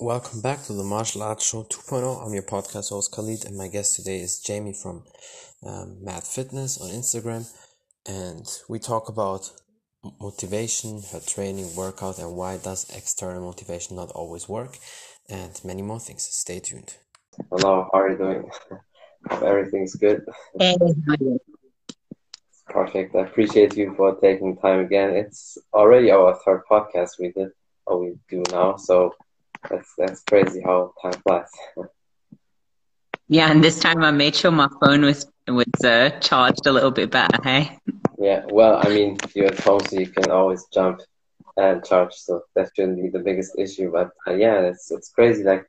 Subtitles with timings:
[0.00, 2.24] Welcome back to the Martial Arts Show 2.0.
[2.24, 5.02] I'm your podcast host Khalid, and my guest today is Jaime from
[5.66, 7.52] um, Mad Fitness on Instagram.
[8.06, 9.50] And we talk about
[10.20, 14.78] motivation, her training, workout, and why does external motivation not always work,
[15.28, 16.22] and many more things.
[16.30, 16.94] Stay tuned.
[17.50, 18.50] Hello, how are you doing?
[19.42, 20.24] Everything's good.
[20.60, 21.40] Hey, how are you?
[22.66, 23.16] Perfect.
[23.16, 25.16] I appreciate you for taking time again.
[25.16, 27.48] It's already our third podcast we did,
[27.84, 28.76] or we do now.
[28.76, 29.12] So
[29.68, 31.50] that's that's crazy how time flies.
[33.30, 36.90] Yeah, and this time I made sure my phone was was uh, charged a little
[36.90, 37.38] bit better.
[37.42, 37.78] Hey.
[38.18, 38.44] Yeah.
[38.50, 41.00] Well, I mean, you're at home, so you can always jump
[41.56, 42.14] and charge.
[42.14, 43.90] So that shouldn't be the biggest issue.
[43.92, 45.44] But uh, yeah, it's it's crazy.
[45.44, 45.64] Like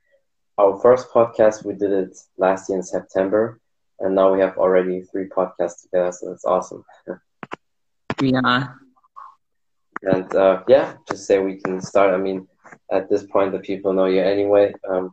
[0.57, 3.59] our first podcast, we did it last year in September,
[3.99, 6.11] and now we have already three podcasts together.
[6.11, 6.83] So it's awesome.
[8.21, 8.67] Yeah.
[10.03, 12.13] And uh, yeah, just say we can start.
[12.13, 12.47] I mean,
[12.91, 14.73] at this point, the people know you anyway.
[14.89, 15.11] Um,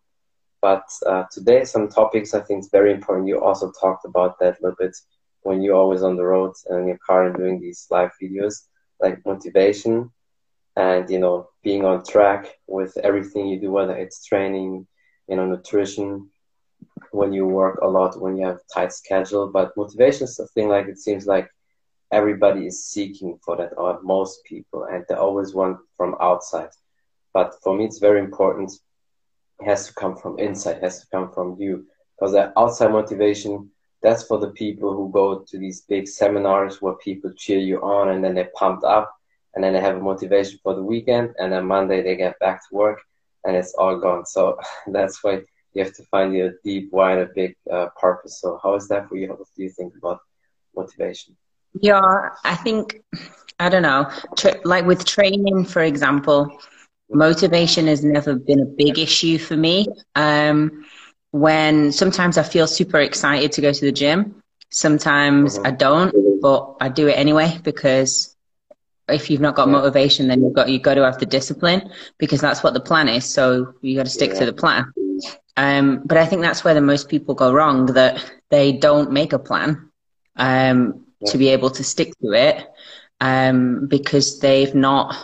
[0.62, 3.29] but uh, today, some topics I think is very important.
[3.29, 4.97] You also talked about that a little bit
[5.43, 8.55] when you're always on the road and in your car and doing these live videos,
[9.01, 10.11] like motivation
[10.77, 14.87] and you know being on track with everything you do, whether it's training,
[15.29, 16.29] you know, nutrition,
[17.11, 19.51] when you work a lot, when you have tight schedule.
[19.53, 21.49] But motivation is a thing like it seems like
[22.12, 26.71] everybody is seeking for that, or most people, and they always want from outside.
[27.37, 28.73] But for me, it's very important.
[29.61, 30.77] It has to come from inside.
[30.79, 31.84] It has to come from you,
[32.15, 33.70] because that outside motivation,
[34.03, 38.09] that's for the people who go to these big seminars where people cheer you on,
[38.09, 39.15] and then they're pumped up,
[39.53, 42.59] and then they have a motivation for the weekend, and then Monday they get back
[42.62, 43.01] to work,
[43.45, 44.25] and it's all gone.
[44.25, 45.43] So that's why
[45.75, 48.41] you have to find your deep, wide, a big uh, purpose.
[48.41, 49.28] So how is that for you?
[49.28, 50.21] What do you think about
[50.75, 51.37] motivation?
[51.83, 53.03] Yeah, I think
[53.59, 54.11] I don't know.
[54.39, 56.59] Tra- like with training, for example,
[57.11, 59.87] motivation has never been a big issue for me.
[60.15, 60.85] Um,
[61.33, 64.34] when sometimes I feel super excited to go to the gym,
[64.71, 65.65] sometimes Mhm.
[65.65, 68.34] I don't, but I do it anyway because
[69.09, 69.71] if you've not got Yeah.
[69.71, 71.83] motivation, then you've got you got to have the discipline
[72.19, 73.25] because that's what the plan is.
[73.25, 74.39] So you got to stick Yeah.
[74.39, 74.84] to the plan.
[75.56, 79.33] Um, but I think that's where the most people go wrong that they don't make
[79.33, 79.91] a plan
[80.37, 81.31] um, Yeah.
[81.31, 82.66] to be able to stick to it
[83.21, 85.15] um, because they've not.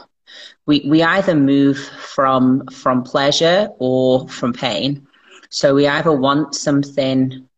[0.67, 5.07] We we either move from from pleasure or from pain.
[5.51, 7.49] So we either want something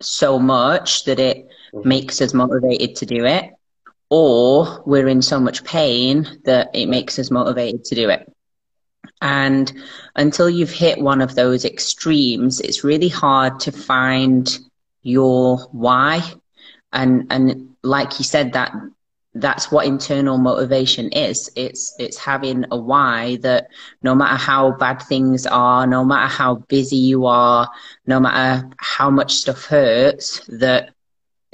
[0.00, 1.84] so much that it Mhm.
[1.84, 3.44] makes us motivated to do it,
[4.10, 8.30] or we're in so much pain that it makes us motivated to do it.
[9.20, 9.72] And
[10.16, 14.48] until you've hit one of those extremes, it's really hard to find
[15.02, 16.22] your why.
[16.92, 18.72] And and like you said, that
[19.34, 21.50] that's what internal motivation is.
[21.56, 23.68] It's it's having a why that
[24.02, 27.68] no matter how bad things are, no matter how busy you are,
[28.06, 30.90] no matter how much stuff hurts, that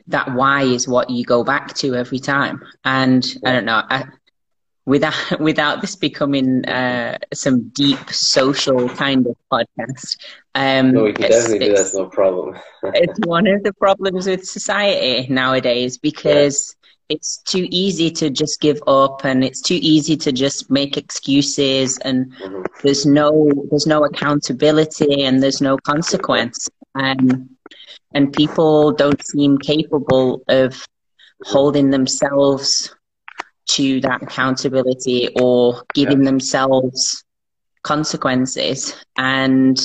[0.08, 2.62] that why is what you go back to every time.
[2.84, 4.04] And I don't know, I,
[4.86, 10.16] without without this becoming uh, some deep social kind of podcast,
[10.54, 11.92] um, No, we can definitely do that.
[11.94, 12.58] No problem.
[12.94, 16.74] it's one of the problems with society nowadays because
[17.08, 21.98] it's too easy to just give up and it's too easy to just make excuses
[21.98, 22.64] and Mhm.
[22.82, 26.68] there's no there's no accountability and there's no consequence.
[26.94, 27.48] And
[28.14, 30.86] and people don't seem capable of
[31.44, 32.94] holding themselves
[33.68, 37.22] to that accountability or giving themselves
[37.82, 38.94] consequences.
[39.16, 39.78] And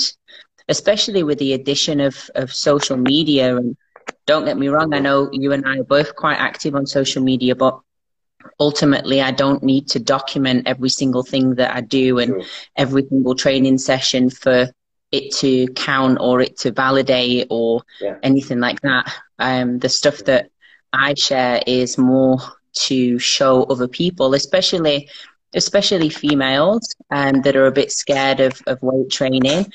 [0.70, 3.76] especially with the addition of, of social media and
[4.26, 7.24] don't get me wrong i know you and i are both quite active on social
[7.24, 7.80] media but
[8.60, 12.44] ultimately i don't need to document every single thing that i do and True.
[12.76, 14.68] every single training session for
[15.12, 18.16] it to count or it to validate or Yeah.
[18.24, 19.06] anything like that.
[19.40, 20.50] Um, the stuff that
[20.92, 22.40] I share is more
[22.88, 25.08] to show other people, especially
[25.56, 29.68] especially females um, that are a bit scared of, of weight training,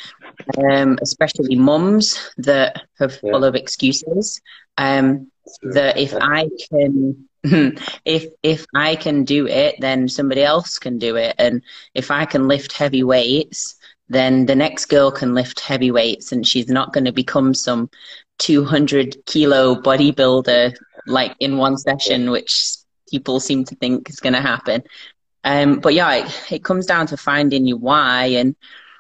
[0.71, 3.33] um, especially mums that have Yeah.
[3.33, 4.41] full of excuses.
[4.77, 5.31] Um,
[5.63, 7.29] that if I can
[8.05, 11.35] if if I can do it, then somebody else can do it.
[11.39, 11.63] And
[11.95, 13.77] if I can lift heavy weights,
[14.09, 17.91] then the next girl can lift heavy weights and she's not going to become some
[18.39, 20.75] 200 kilo bodybuilder
[21.07, 22.77] like in one session, which
[23.11, 24.83] people seem to think is going to happen.
[25.45, 28.55] Um, but yeah, it, it comes down to finding your why and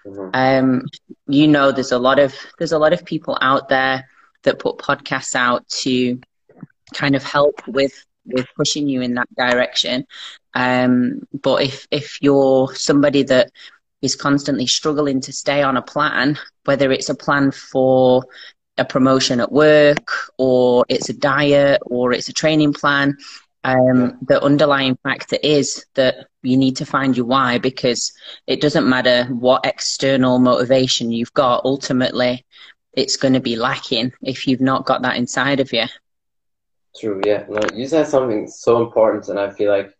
[0.07, 0.31] Mhm.
[0.35, 0.83] um,
[1.27, 4.09] you know, there's a lot of there's a lot of people out there
[4.45, 6.21] that put podcasts out to
[6.95, 7.93] kind of help with
[8.27, 10.07] with pushing you in that direction.
[10.55, 13.51] Um, but if if you're somebody that
[14.03, 18.25] is constantly struggling to stay on a plan, whether it's a plan for
[18.77, 23.17] a promotion at work or it's a diet or it's a training plan,
[23.75, 28.13] um, the underlying factor is that you need to find your why because
[28.47, 31.65] it doesn't matter what external motivation you've got.
[31.65, 32.45] Ultimately,
[32.93, 35.87] it's going to be lacking if you've not got that inside of you.
[36.99, 37.21] True.
[37.25, 37.45] Yeah.
[37.49, 39.93] No, you said something so important, and I feel like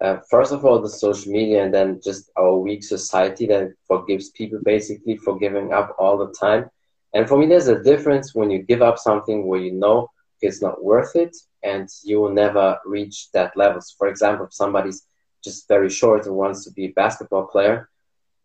[0.00, 4.30] uh, first of all the social media, and then just our weak society that forgives
[4.30, 6.68] people basically for giving up all the time.
[7.14, 10.10] And for me, there's a difference when you give up something where you know
[10.42, 11.34] it's not worth it
[11.64, 13.80] and you will never reach that level.
[13.80, 15.06] So for example, if somebody's
[15.42, 17.88] just very short and wants to be a basketball player,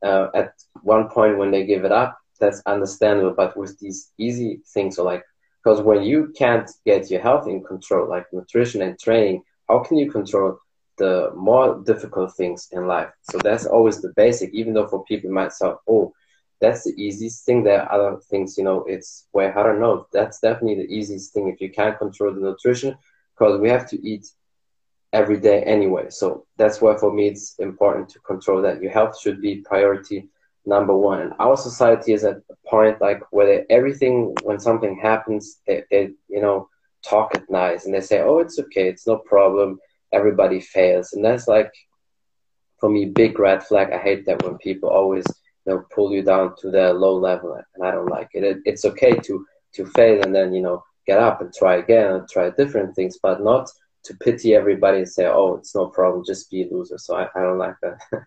[0.03, 3.33] uh, at one point when they give it up, that's understandable.
[3.35, 5.23] But with these easy things, so like,
[5.63, 9.97] because when you can't get your health in control, like nutrition and training, how can
[9.97, 10.57] you control
[10.97, 13.09] the more difficult things in life?
[13.29, 16.13] So that's always the basic, even though for people might sound, oh,
[16.61, 17.63] that's the easiest thing.
[17.63, 19.79] There are other things, you know, it's way harder.
[19.79, 21.47] No, that's definitely the easiest thing.
[21.47, 22.97] If you can't control the nutrition,
[23.33, 24.27] because we have to eat
[25.13, 26.07] every day anyway.
[26.09, 28.81] So that's why for me it's important to control that.
[28.81, 30.27] Your health should be priority
[30.65, 31.21] number one.
[31.21, 36.11] And our society is at a point like where everything, when something happens, they, they
[36.27, 36.69] you know
[37.07, 39.79] talk it nice and they say, oh, it's okay, it's no problem.
[40.11, 41.71] Everybody fails, and that's like
[42.79, 43.91] for me big red flag.
[43.91, 45.25] I hate that when people always
[45.69, 48.43] know pull you down to their low level, and I don't like it.
[48.43, 49.45] it it's okay to
[49.75, 53.17] to fail and then you know get up and try again and try different things,
[53.21, 53.69] but not
[54.03, 56.97] to pity everybody and say, oh, it's no problem, just be a loser.
[56.97, 57.97] So I, I don't like that.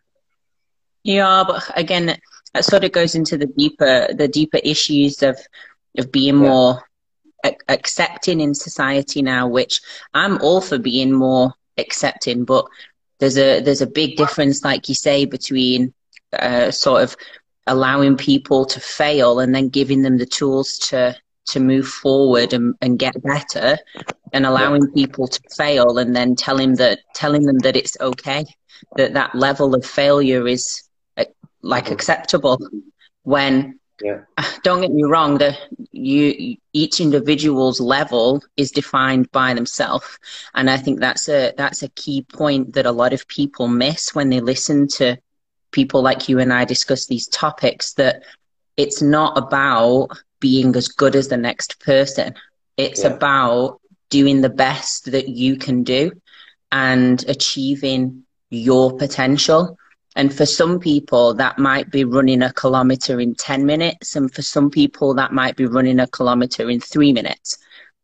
[1.05, 2.19] yeah, but again,
[2.55, 5.39] that sort of goes into the deeper the deeper issues of
[5.99, 6.49] of being yeah.
[6.49, 6.83] more
[7.69, 9.81] accepting in society now, which
[10.15, 12.67] I'm all for being more accepting, but
[13.19, 15.95] there's a there's a big difference, like you say, between
[16.39, 17.17] uh, sort of
[17.67, 22.75] allowing people to fail and then giving them the tools to to move forward and,
[22.81, 23.77] and get better
[24.33, 28.45] and allowing people to fail and then telling that telling them that it's okay
[28.97, 30.83] that that level of failure is
[31.17, 31.25] uh,
[31.63, 31.95] like mm-hmm.
[31.95, 32.59] acceptable
[33.25, 34.21] when yeah.
[34.63, 35.57] don't get me wrong the
[35.91, 40.19] you each individual's level is defined by themselves
[40.55, 44.15] and i think that's a that's a key point that a lot of people miss
[44.15, 45.17] when they listen to
[45.73, 48.23] people like you and i discuss these topics that
[48.77, 50.09] it's not about
[50.41, 52.35] being as good as the next person.
[52.77, 53.11] It's yeah.
[53.11, 53.81] about
[54.11, 56.13] doing the best that you can do
[56.71, 59.79] and achieving your potential.
[60.17, 64.17] And for some people, that might be running a kilometer in 10 minutes.
[64.17, 67.57] And for some people, that might be running a kilometer in three minutes.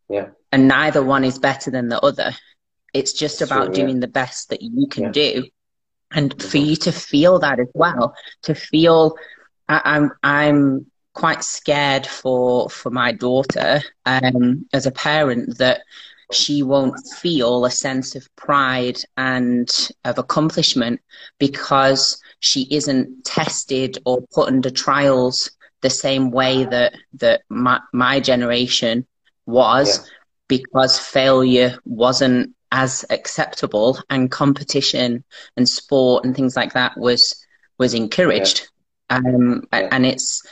[0.09, 0.29] Yeah.
[0.53, 2.31] And neither one is better than the other.
[2.95, 4.01] It's just about true, doing yeah.
[4.01, 5.13] the best that you can yeah.
[5.13, 5.45] do.
[6.11, 9.17] And for you to feel that as well, to feel
[9.69, 15.83] I, I'm, I'm quite scared for for my daughter um, as a parent that
[16.31, 21.01] she won't feel a sense of pride and of accomplishment
[21.39, 25.51] because she isn't tested or put under trials
[25.81, 29.07] the same way that that my, my generation
[29.47, 30.05] was yeah.
[30.47, 35.25] because failure wasn't as acceptable and competition
[35.57, 37.45] and sport and things like that was
[37.79, 38.69] was encouraged
[39.11, 39.17] yeah.
[39.19, 39.89] um, yeah.
[39.91, 40.43] and it's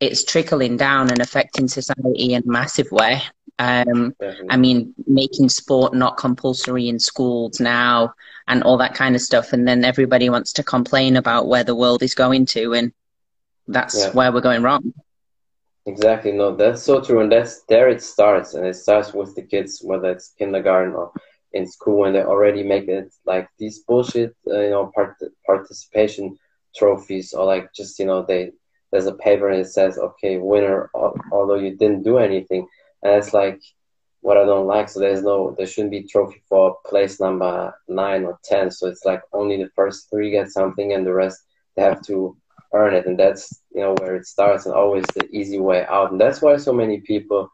[0.00, 3.22] it's trickling down and affecting society in a massive way.
[3.58, 4.14] Um,
[4.50, 8.12] I mean, making sport not compulsory in schools now
[8.46, 9.54] and all that kind of stuff.
[9.54, 12.74] And then everybody wants to complain about where the world is going to.
[12.74, 12.92] And
[13.66, 14.10] that's yeah.
[14.10, 14.92] where we're going wrong.
[15.86, 16.32] Exactly.
[16.32, 17.20] No, that's so true.
[17.20, 18.52] And that's there it starts.
[18.52, 21.12] And it starts with the kids, whether it's kindergarten or
[21.56, 26.38] in school, when they already make it like these bullshit, uh, you know, part- participation
[26.76, 28.52] trophies or like just, you know, they,
[28.90, 30.90] there's a paper and it says, okay, winner,
[31.32, 32.66] although you didn't do anything.
[33.02, 33.60] And it's like
[34.20, 34.88] what I don't like.
[34.88, 38.70] So there's no, there shouldn't be trophy for place number nine or 10.
[38.70, 41.38] So it's like only the first three get something and the rest
[41.76, 42.36] they have to
[42.72, 43.06] earn it.
[43.06, 46.12] And that's, you know, where it starts and always the easy way out.
[46.12, 47.50] And that's why so many people,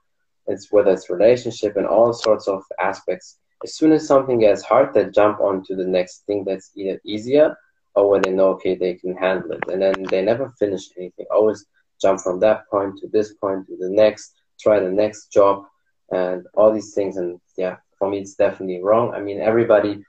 [0.46, 3.38] it's whether it's relationship and all sorts of aspects.
[3.64, 7.56] As soon as something gets hard, they jump onto the next thing that's either easier
[7.94, 9.62] or when they know okay they can handle it.
[9.70, 11.26] And then they never finish anything.
[11.30, 11.64] Always
[12.00, 15.64] jump from that point to this point to the next try the next job
[16.10, 17.16] and all these things.
[17.16, 19.14] And yeah for me it's definitely wrong.
[19.14, 20.02] I mean everybody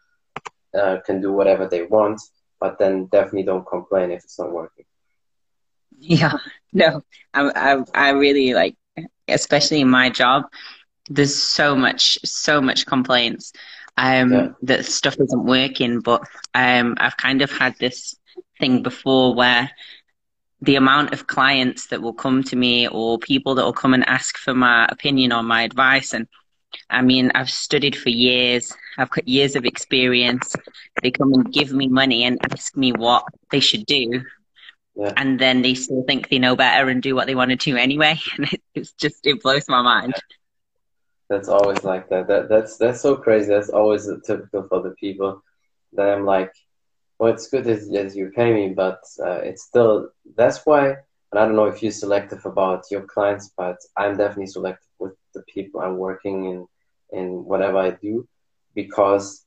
[0.79, 2.19] uh, can do whatever they want
[2.60, 4.86] but then definitely don't complain if it's not working.
[6.00, 6.38] Yeah
[6.74, 7.01] no
[7.33, 8.75] i i, I really like
[9.27, 10.43] especially in my job
[11.10, 13.53] there's so much so much complaints
[13.98, 14.48] um, yeah.
[14.63, 16.00] that stuff isn't working.
[16.00, 18.15] But um, I've kind of had this
[18.60, 19.69] thing before where
[20.62, 24.07] the amount of clients that will come to me or people that will come and
[24.07, 26.27] ask for my opinion or my advice and
[26.89, 28.74] I mean, I've studied for years.
[28.98, 30.55] I've got years of experience.
[31.01, 34.24] They come and give me money and ask me what they should do.
[34.95, 35.13] Yeah.
[35.17, 37.75] And then they still think they know better and do what they want to do
[37.77, 38.19] anyway.
[38.38, 40.13] And it's just, it blows my mind.
[41.29, 42.27] That's always like that.
[42.27, 43.47] that that's, that's so crazy.
[43.49, 45.43] That's always typical for the people
[45.93, 46.53] that I'm like,
[47.19, 51.39] well, it's good as, as you pay me, but uh, it's still, that's why, and
[51.39, 55.41] I don't know if you're selective about your clients, but I'm definitely selective with the
[55.43, 56.67] people I'm working in,
[57.11, 58.27] in whatever I do,
[58.75, 59.45] because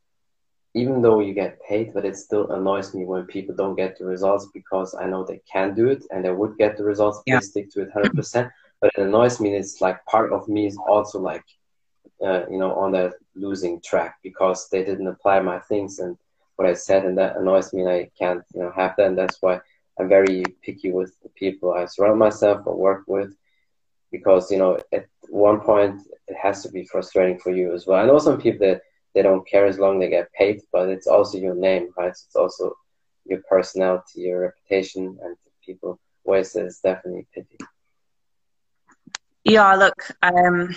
[0.76, 4.04] even though you get paid, but it still annoys me when people don't get the
[4.04, 7.32] results because I know they can do it and they would get the results if
[7.32, 7.38] yeah.
[7.38, 8.50] they stick to it 100%.
[8.80, 9.56] But it annoys me.
[9.56, 11.44] It's like part of me is also like,
[12.24, 16.16] uh, you know, on that losing track because they didn't apply my things and
[16.56, 19.08] what I said, and that annoys me, and I can't, you know, have that.
[19.08, 19.60] And that's why
[19.98, 23.34] I'm very picky with the people I surround myself or work with
[24.10, 27.98] because you know at one point it has to be frustrating for you as well.
[28.00, 28.82] I know some people that
[29.14, 32.08] they don't care as long as they get paid, but it's also your name, right?
[32.08, 32.74] It's also
[33.24, 37.56] your personality, your reputation, and people always it's definitely pity.
[39.44, 40.74] Yeah, look, um,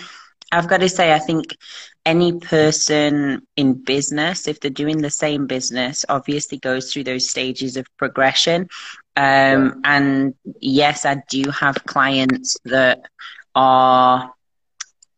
[0.52, 1.56] I've got to say, I think
[2.04, 7.76] any person in business, if they're doing the same business, obviously goes through those stages
[7.76, 8.68] of progression.
[9.16, 13.02] Um, and yes, I do have clients that
[13.54, 14.32] are,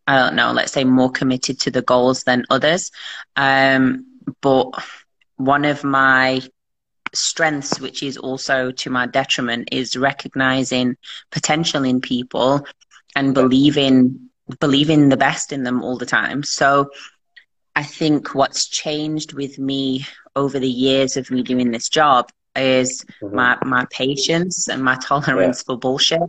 [0.07, 2.91] I don't know, let's say more committed to the goals than others.
[3.37, 4.07] Um,
[4.41, 4.71] but
[5.37, 6.43] one of my
[7.15, 10.97] strengths, which is also to my detriment, is recognizing
[11.31, 12.67] potential in people
[13.15, 14.31] and believing
[14.61, 16.43] believing the best in them all the time.
[16.43, 16.91] So
[17.75, 20.07] I think what's changed with me
[20.37, 23.35] over the years of me doing this job is mm-hmm.
[23.35, 25.75] my my patience and my tolerance yeah.
[25.75, 26.21] for bullshit.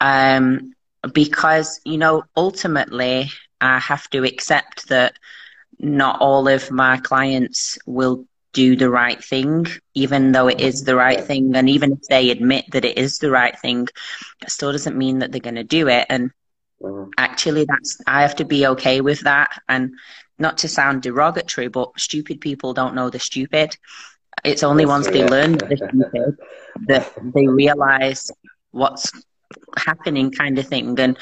[0.00, 0.72] Um,
[1.12, 3.30] because you know, ultimately,
[3.60, 5.18] I have to accept that
[5.78, 10.94] not all of my clients will do the right thing, even though it is the
[10.94, 13.88] right thing, and even if they admit that it is the right thing,
[14.42, 16.06] it still doesn't mean that they're going to do it.
[16.08, 16.30] And
[16.82, 17.10] mm-hmm.
[17.18, 19.60] actually, that's I have to be okay with that.
[19.68, 19.94] And
[20.38, 23.76] not to sound derogatory, but stupid people don't know they're stupid.
[24.44, 26.36] It's only once they learn the
[26.88, 28.30] that they realize
[28.72, 29.12] what's
[29.76, 31.18] happening kind of thing and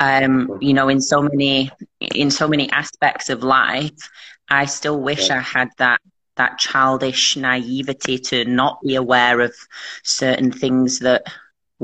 [0.00, 4.10] um, you know in so many in so many aspects of life
[4.48, 6.00] i still wish i had that
[6.36, 9.54] that childish naivety to not be aware of
[10.02, 11.22] certain things that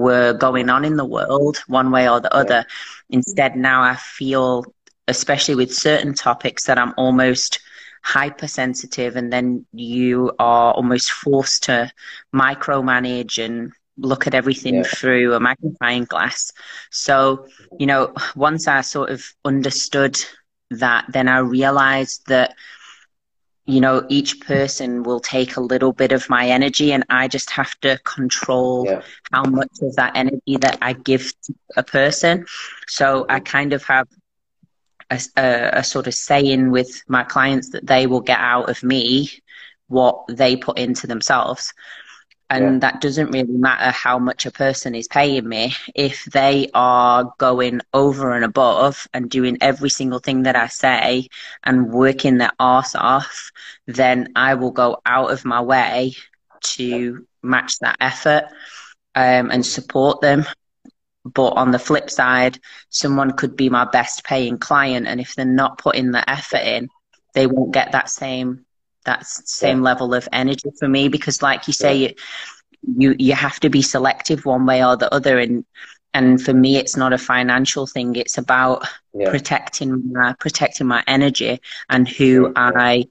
[0.00, 2.64] were going on in the world one way or the other
[3.10, 4.64] instead now i feel
[5.08, 7.60] especially with certain topics that i'm almost
[8.02, 11.90] hypersensitive and then you are almost forced to
[12.34, 14.82] micromanage and look at everything yeah.
[14.82, 16.52] through a magnifying glass.
[16.90, 17.46] So,
[17.78, 20.18] you know, once I sort of understood
[20.70, 22.54] that, then I realized that,
[23.70, 27.50] you know, each person will take a little bit of my energy and I just
[27.50, 29.02] have to control yeah.
[29.32, 32.46] how much of that energy that I give to a person.
[32.88, 34.08] So I kind of have
[35.10, 38.82] a, a, a, sort of saying with my clients that they will get out of
[38.82, 39.30] me
[39.88, 41.72] what they put into themselves.
[42.50, 42.78] And yeah.
[42.80, 45.72] that doesn't really matter how much a person is paying me.
[45.94, 51.28] If they are going over and above and doing every single thing that I say
[51.62, 53.52] and working their arse off,
[53.86, 56.16] then I will go out of my way
[56.62, 58.44] to match that effort
[59.14, 60.44] um, and support them.
[61.24, 65.44] But on the flip side, someone could be my best paying client, and if they're
[65.44, 66.88] not putting the effort in,
[67.34, 68.64] they won't get that same
[69.04, 69.84] that same yeah.
[69.84, 71.08] level of energy for me.
[71.08, 72.10] Because, like you say, yeah.
[72.96, 75.64] you you have to be selective one way or the other, and
[76.12, 78.16] and for me, it's not a financial thing.
[78.16, 79.30] It's about yeah.
[79.30, 83.06] protecting my protecting my energy and who I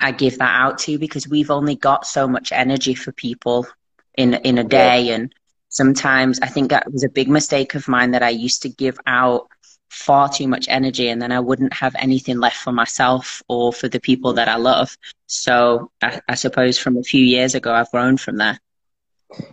[0.00, 3.66] I give that out to because we've only got so much energy for people
[4.14, 5.32] in in a day and
[5.68, 8.98] sometimes I think that was a big mistake of mine that I used to give
[9.06, 9.48] out
[9.92, 13.88] far too much energy and then I wouldn't have anything left for myself or for
[13.88, 14.96] the people that I love.
[15.26, 18.58] So I, I suppose from a few years ago, I've grown from there.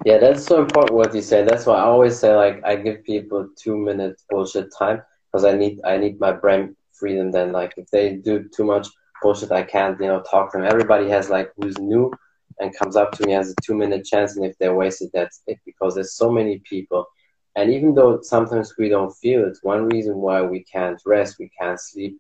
[0.06, 1.44] Yeah, that's so important what you say.
[1.44, 5.54] That's why I always say like I give people two minutes bullshit time because I
[5.54, 7.32] need I need my brain freedom.
[7.32, 8.88] Then like if they do too much
[9.22, 10.68] bullshit, I can't you know talk to them.
[10.68, 12.12] Everybody has like who's new
[12.60, 15.42] and comes up to me has a two minute chance and if they're wasted that's
[15.48, 17.06] it because there's so many people
[17.60, 21.50] and even though sometimes we don't feel it one reason why we can't rest we
[21.60, 22.18] can't sleep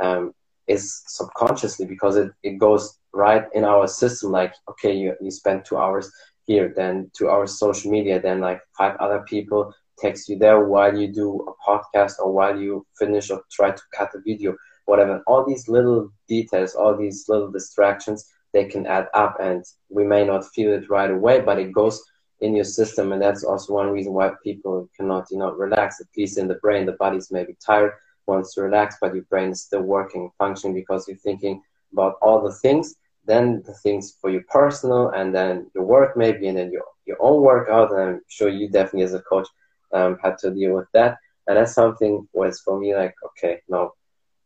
[0.00, 0.32] um,
[0.66, 5.64] is subconsciously because it, it goes right in our system like okay you, you spend
[5.64, 6.10] two hours
[6.48, 10.96] here, then to our social media, then like five other people text you there while
[10.96, 15.22] you do a podcast or while you finish or try to cut a video, whatever.
[15.26, 20.24] All these little details, all these little distractions, they can add up and we may
[20.24, 22.02] not feel it right away, but it goes
[22.40, 23.12] in your system.
[23.12, 26.54] And that's also one reason why people cannot, you know, relax, at least in the
[26.56, 26.86] brain.
[26.86, 27.92] The body's maybe tired,
[28.26, 32.42] wants to relax, but your brain is still working, functioning because you're thinking about all
[32.42, 32.94] the things
[33.28, 37.18] then the things for your personal and then your work maybe and then your, your
[37.20, 39.46] own workout and i'm sure you definitely as a coach
[39.92, 41.16] um, had to deal with that
[41.46, 43.92] and that's something was for me like okay no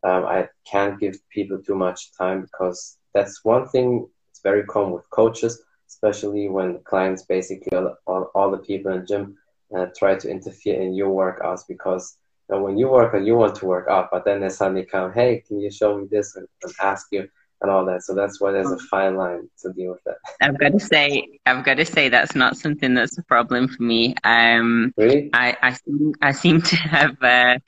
[0.02, 4.92] um, i can't give people too much time because that's one thing it's very common
[4.92, 9.36] with coaches especially when clients basically all, all, all the people in the gym
[9.76, 12.16] uh, try to interfere in your workouts because
[12.48, 14.84] you know, when you work out you want to work out but then they suddenly
[14.84, 17.28] come hey can you show me this and, and ask you
[17.62, 18.02] and all that.
[18.02, 20.16] So that's why there's a fine line to deal with that.
[20.40, 23.82] I've got to say, I've got to say that's not something that's a problem for
[23.82, 24.14] me.
[24.24, 25.30] Um, really?
[25.32, 27.58] I, I seem, I seem to have, uh,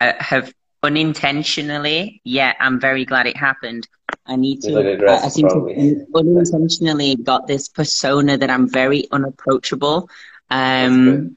[0.00, 3.88] uh, have unintentionally, yeah, I'm very glad it happened.
[4.26, 10.08] I need to, I, I seem to unintentionally got this persona that I'm very unapproachable.
[10.50, 11.36] Um,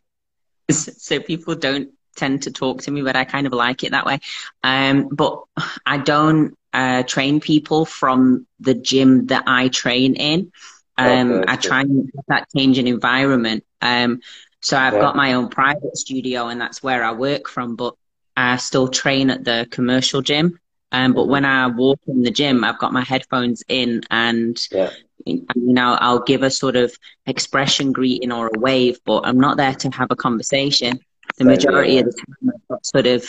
[0.69, 4.05] so people don't tend to talk to me, but I kind of like it that
[4.05, 4.19] way.
[4.63, 5.43] Um, but
[5.85, 10.51] I don't uh, train people from the gym that I train in.
[10.97, 13.65] Um, okay, I try and have that change in environment.
[13.81, 14.21] Um,
[14.61, 15.01] so I've yeah.
[15.01, 17.75] got my own private studio, and that's where I work from.
[17.75, 17.95] But
[18.41, 20.59] I still train at the commercial gym.
[20.91, 21.31] Um, but mm-hmm.
[21.31, 24.89] when I walk in the gym, I've got my headphones in, and yeah.
[25.25, 26.93] you know I'll give a sort of
[27.25, 30.99] expression greeting or a wave, but I'm not there to have a conversation.
[31.37, 33.25] The majority of the time, I've got sort of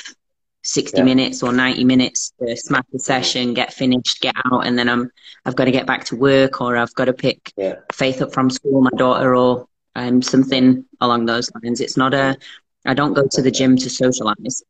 [0.62, 1.04] 60 yeah.
[1.04, 5.10] minutes or 90 minutes to smash the session, get finished, get out, and then I'm
[5.44, 7.76] I've got to get back to work or I've got to pick yeah.
[7.92, 11.80] Faith up from school, my daughter, or um, something along those lines.
[11.80, 12.36] It's not a
[12.84, 14.64] I don't go to the gym to socialize.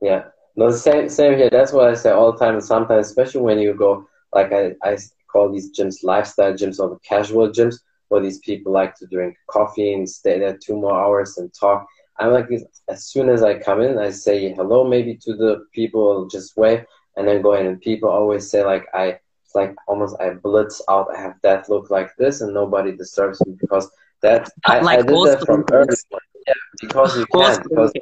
[0.00, 0.24] Yeah,
[0.56, 1.50] no, same same here.
[1.50, 2.54] That's what I say all the time.
[2.54, 4.98] And sometimes, especially when you go like I I
[5.30, 7.76] call these gyms lifestyle gyms or the casual gyms,
[8.08, 11.86] where these people like to drink coffee and stay there two more hours and talk
[12.18, 12.48] I'm like,
[12.88, 16.84] as soon as I come in, I say hello maybe to the people, just wave,
[17.16, 17.66] and then go in.
[17.66, 21.08] And people always say like I, it's like almost I blitz out.
[21.14, 23.88] I have that look like this, and nobody disturbs me because
[24.22, 25.94] that I, like I did that from early.
[26.46, 27.62] Yeah, because you can.
[27.62, 27.92] Because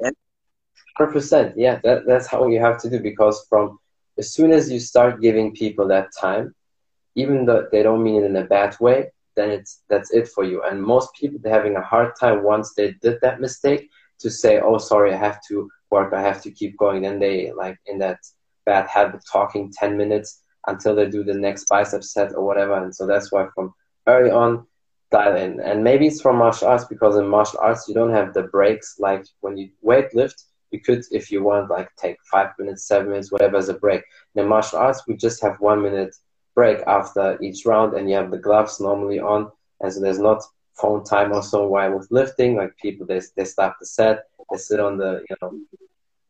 [0.96, 1.54] hundred percent.
[1.56, 3.00] Yeah, that that's how you have to do.
[3.00, 3.78] Because from
[4.18, 6.54] as soon as you start giving people that time,
[7.14, 10.44] even though they don't mean it in a bad way, then it's that's it for
[10.44, 10.62] you.
[10.62, 13.88] And most people they're having a hard time once they did that mistake
[14.20, 17.02] to say, oh, sorry, I have to work, I have to keep going.
[17.02, 18.18] Then they like in that
[18.64, 22.82] bad habit talking 10 minutes until they do the next bicep set or whatever.
[22.82, 23.72] And so that's why from
[24.06, 24.66] early on,
[25.10, 25.60] dial in.
[25.60, 28.96] And maybe it's from martial arts because in martial arts, you don't have the breaks.
[28.98, 30.42] Like when you weight lift,
[30.76, 34.02] you could, if you want, like take five minutes, seven minutes, whatever as a break.
[34.34, 36.14] In martial arts, we just have one minute
[36.54, 39.50] break after each round and you have the gloves normally on.
[39.80, 40.42] And so there's not
[40.74, 42.56] phone time or so while was lifting.
[42.56, 45.58] Like people, they they stop the set, they sit on the you know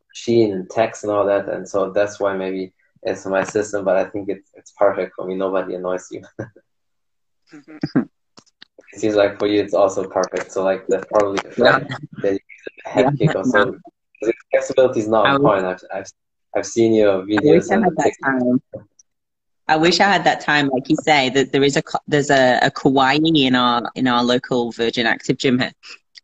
[0.08, 3.84] machine and text and all that, and so that's why maybe it's my system.
[3.84, 5.34] But I think it's it's perfect for me.
[5.34, 6.22] Nobody annoys you.
[7.54, 8.00] Mm-hmm.
[8.92, 10.50] it seems like for you it's also perfect.
[10.50, 11.78] So like that's probably yeah.
[12.22, 12.40] the
[12.84, 13.44] head kick or
[14.22, 14.32] so.
[14.50, 15.64] Flexibility is not point.
[15.64, 16.06] I've, I've
[16.56, 17.70] I've seen your videos.
[19.68, 22.58] I wish I had that time, like you say, that there is a there's a,
[22.62, 25.72] a kawaii in our in our local Virgin Active gym here,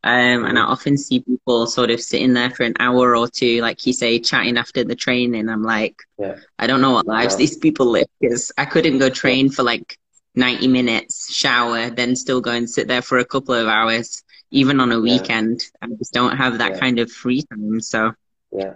[0.04, 3.60] um, and I often see people sort of sitting there for an hour or two,
[3.60, 5.48] like you say, chatting after the training.
[5.48, 6.36] I'm like, yeah.
[6.58, 7.38] I don't know what lives yeah.
[7.38, 9.98] these people live because I couldn't go train for like
[10.34, 14.22] 90 minutes, shower, then still go and sit there for a couple of hours,
[14.52, 15.64] even on a weekend.
[15.80, 17.80] I just don't have that kind of free time.
[17.80, 18.12] So
[18.52, 18.74] yeah.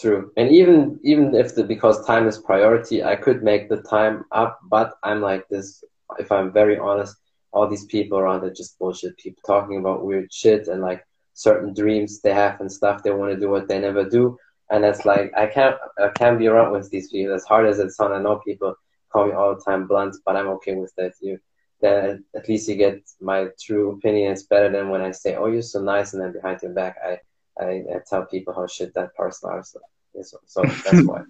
[0.00, 4.24] True, and even even if the because time is priority, I could make the time
[4.32, 5.84] up, but I'm like this.
[6.18, 7.14] If I'm very honest,
[7.52, 9.16] all these people around are just bullshit.
[9.18, 13.32] People talking about weird shit and like certain dreams they have and stuff they want
[13.32, 14.36] to do what they never do,
[14.68, 17.32] and it's like I can't I can't be around with these people.
[17.32, 18.74] As hard as it sounds, I know people
[19.12, 21.12] call me all the time blunt, but I'm okay with that.
[21.20, 21.38] You
[21.84, 24.32] then at least you get my true opinion.
[24.32, 26.96] It's better than when I say, "Oh, you're so nice," and then behind your back,
[27.04, 27.18] I
[27.60, 29.62] I, I tell people how shit that person are.
[29.62, 29.80] So,
[30.22, 31.22] so, so that's why.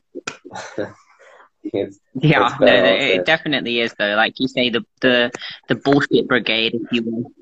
[1.65, 4.15] it's, yeah, it's no, it definitely is though.
[4.15, 5.33] Like you say, the the
[5.69, 7.33] the bullshit brigade, if you will.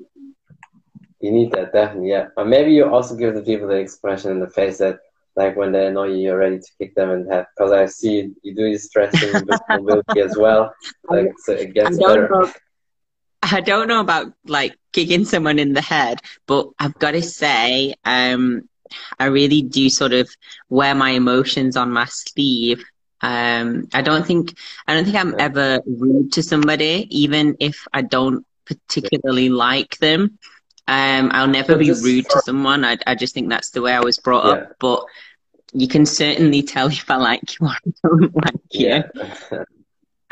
[1.21, 2.27] You need that definitely, yeah.
[2.35, 4.99] But maybe you also give the people the expression in the face that,
[5.37, 7.45] like, when they annoy you, you're ready to kick them in the head.
[7.55, 9.31] Because I see you do your stretching
[9.69, 10.73] mobility as well.
[11.07, 12.27] Like, so it gets better.
[12.27, 12.51] Know
[13.51, 17.95] I don't know about like kicking someone in the head, but I've got to say,
[18.05, 18.69] um,
[19.19, 20.29] I really do sort of
[20.69, 22.83] wear my emotions on my sleeve.
[23.21, 24.55] Um, I don't think
[24.87, 30.37] I don't think I'm ever rude to somebody, even if I don't particularly like them.
[30.87, 32.83] Um, I'll never be rude to someone.
[32.83, 34.51] I, I just think that's the way I was brought yeah.
[34.51, 34.73] up.
[34.79, 35.05] But
[35.73, 38.87] you can certainly tell if I like you or I don't like you.
[38.87, 39.03] Yeah.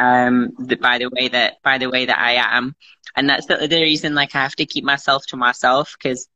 [0.02, 2.76] um, the, by the way that by the way that I am,
[3.16, 4.16] and that's the other reason.
[4.16, 6.28] Like I have to keep myself to myself because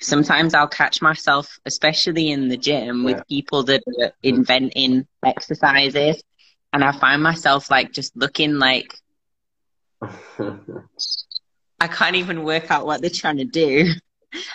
[0.00, 3.04] sometimes I'll catch myself, especially in the gym, yeah.
[3.04, 6.22] with people that are inventing exercises,
[6.72, 8.92] and I find myself like just looking like
[11.80, 13.92] I can't even work out what they're trying to do.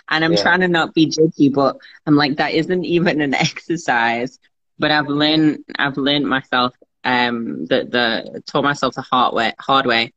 [0.09, 0.41] And I'm yeah.
[0.41, 4.37] trying to not be judgy, but I'm like, that isn't even an exercise.
[4.77, 9.85] But I've learned, I've learned myself, um, the, the, taught myself the hard way, hard
[9.85, 10.13] way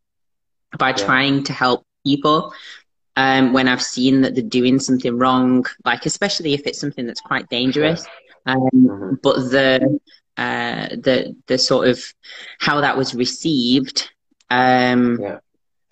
[0.79, 0.97] by yeah.
[0.97, 2.55] trying to help people.
[3.15, 7.21] Um, when I've seen that they're doing something wrong, like especially if it's something that's
[7.21, 8.07] quite dangerous.
[8.47, 9.15] Um, mm-hmm.
[9.23, 10.01] but the,
[10.37, 12.03] uh, the, the sort of
[12.59, 14.11] how that was received,
[14.51, 15.39] um, yeah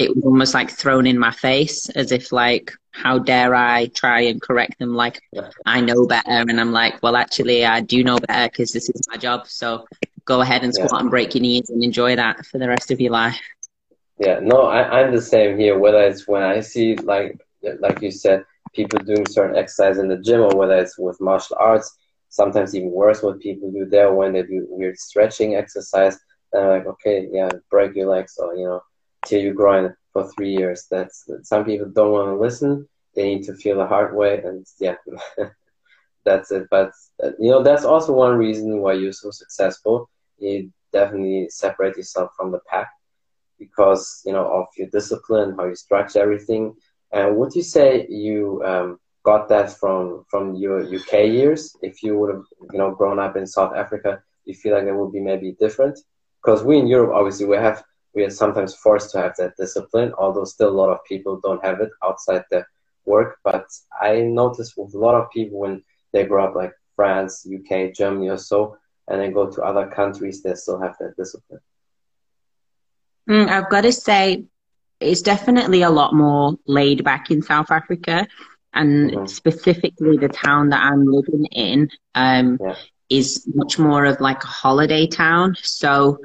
[0.01, 4.23] it was almost like thrown in my face as if like how dare i try
[4.23, 5.21] and correct them like
[5.67, 9.03] i know better and i'm like well actually i do know better because this is
[9.11, 9.85] my job so
[10.25, 11.01] go ahead and squat yeah.
[11.01, 13.41] and break your knees and enjoy that for the rest of your life
[14.19, 17.41] yeah no I, i'm the same here whether it's when i see like
[17.81, 21.57] like you said people doing certain exercise in the gym or whether it's with martial
[21.59, 21.97] arts
[22.29, 26.19] sometimes even worse what people do there when they do weird stretching exercise
[26.53, 28.81] and I'm like okay yeah break your legs or you know
[29.25, 30.87] till you grind for three years.
[30.91, 32.89] That's some people don't want to listen.
[33.15, 34.97] They need to feel the hard way, and yeah,
[36.25, 36.67] that's it.
[36.71, 40.09] But uh, you know, that's also one reason why you're so successful.
[40.39, 42.89] You definitely separate yourself from the pack
[43.59, 46.75] because you know of your discipline, how you structure everything.
[47.13, 51.77] And would you say you um, got that from from your UK years?
[51.83, 54.95] If you would have you know grown up in South Africa, you feel like it
[54.95, 55.99] would be maybe different?
[56.43, 57.83] Because we in Europe, obviously, we have
[58.15, 61.65] we are sometimes forced to have that discipline, although still a lot of people don't
[61.65, 62.65] have it outside the
[63.05, 63.39] work.
[63.45, 63.67] But
[64.01, 68.29] I notice with a lot of people when they grow up like France, UK, Germany
[68.29, 68.77] or so,
[69.09, 71.61] and then go to other countries, they still have that discipline.
[73.29, 74.45] Mm, I've got to say,
[75.01, 78.27] it's definitely a lot more laid back in South Africa.
[78.73, 79.27] And mm-hmm.
[79.27, 82.77] specifically the town that I'm living in um, yeah.
[83.09, 85.57] is much more of like a holiday town.
[85.61, 86.19] So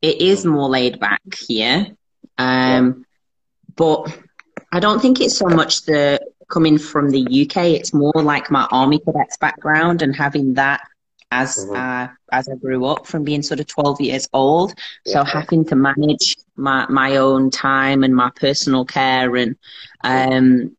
[0.00, 1.88] it is more laid back here.
[2.36, 3.04] Um,
[3.74, 4.16] but
[4.70, 6.17] I don't think it's so much the
[6.48, 7.64] coming from the UK.
[7.78, 10.80] It's more like my army cadets background and having that
[11.30, 11.74] as mm-hmm.
[11.76, 14.74] uh, as I grew up from being sort of 12 years old.
[15.04, 15.12] Yeah.
[15.12, 19.56] So having to manage my my own time and my personal care and
[20.04, 20.76] um,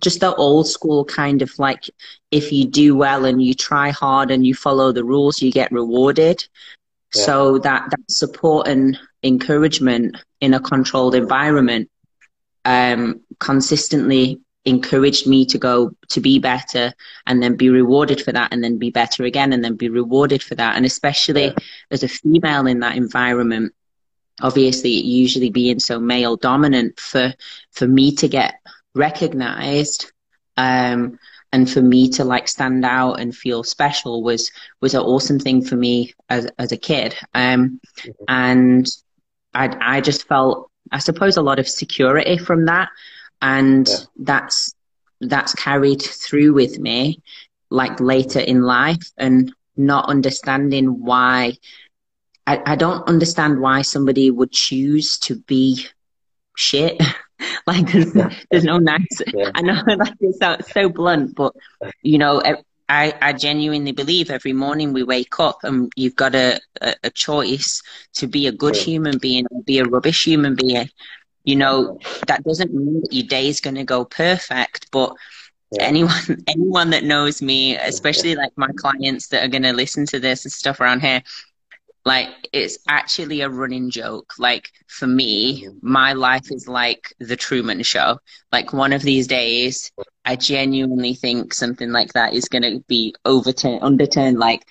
[0.00, 1.88] just the old school kind of like
[2.30, 5.72] if you do well and you try hard and you follow the rules, you get
[5.72, 6.44] rewarded.
[7.10, 11.90] So that, that support and encouragement in a controlled environment
[12.64, 16.92] um, consistently encouraged me to go to be better
[17.26, 20.42] and then be rewarded for that and then be better again and then be rewarded
[20.42, 20.76] for that.
[20.76, 21.54] And especially yeah.
[21.90, 23.74] as a female in that environment,
[24.40, 27.34] obviously usually being so male dominant for
[27.72, 28.54] for me to get
[28.94, 30.12] recognized
[30.56, 31.18] um,
[31.52, 34.50] and for me to like stand out and feel special was
[34.80, 38.24] was an awesome thing for me as as a kid um mm-hmm.
[38.28, 38.88] and
[39.54, 42.88] i i just felt i suppose a lot of security from that
[43.40, 43.96] and yeah.
[44.18, 44.74] that's
[45.20, 47.20] that's carried through with me
[47.70, 51.54] like later in life and not understanding why
[52.46, 55.86] I, I don't understand why somebody would choose to be
[56.56, 57.00] shit
[57.66, 58.12] like there's,
[58.50, 59.50] there's no nice yeah.
[59.54, 61.54] i know like it's so, so blunt but
[62.02, 62.42] you know
[62.90, 67.10] I, I genuinely believe every morning we wake up and you've got a, a, a
[67.10, 67.82] choice
[68.14, 70.88] to be a good human being or be a rubbish human being.
[71.48, 75.14] You know, that doesn't mean that your day is going to go perfect, but
[75.72, 75.84] yeah.
[75.84, 80.20] anyone anyone that knows me, especially like my clients that are going to listen to
[80.20, 81.22] this and stuff around here,
[82.04, 84.34] like it's actually a running joke.
[84.38, 85.78] Like for me, mm-hmm.
[85.80, 88.18] my life is like the Truman Show.
[88.52, 89.90] Like one of these days,
[90.26, 94.38] I genuinely think something like that is going to be overturned, underturned.
[94.38, 94.66] Like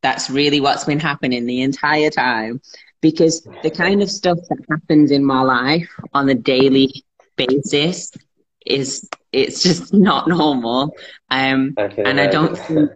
[0.00, 2.62] that's really what's been happening the entire time.
[3.02, 7.04] Because the kind of stuff that happens in my life on a daily
[7.36, 8.12] basis
[8.64, 10.94] is it's just not normal.
[11.30, 12.90] Um, okay, and I don't think,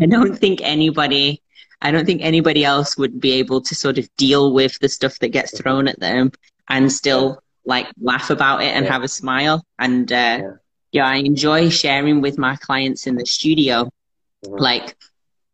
[0.00, 1.42] I don't think anybody
[1.80, 5.18] I don't think anybody else would be able to sort of deal with the stuff
[5.20, 6.32] that gets thrown at them
[6.68, 8.92] and still like laugh about it and yeah.
[8.92, 9.64] have a smile.
[9.78, 10.50] And uh, yeah.
[10.92, 11.06] yeah.
[11.06, 13.90] I enjoy sharing with my clients in the studio.
[14.44, 14.56] Mm-hmm.
[14.56, 14.96] Like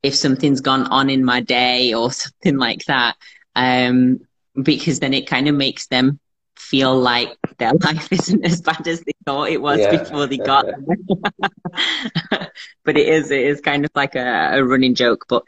[0.02, 3.16] if something's gone on in my day or something like that,
[3.56, 4.20] um,
[4.60, 6.18] because then it kind of makes them
[6.56, 9.96] feel like their life isn't as bad as they thought it was yeah.
[9.96, 12.50] before they got there.
[12.84, 15.26] but it is, it is kind of like a, a running joke.
[15.28, 15.44] But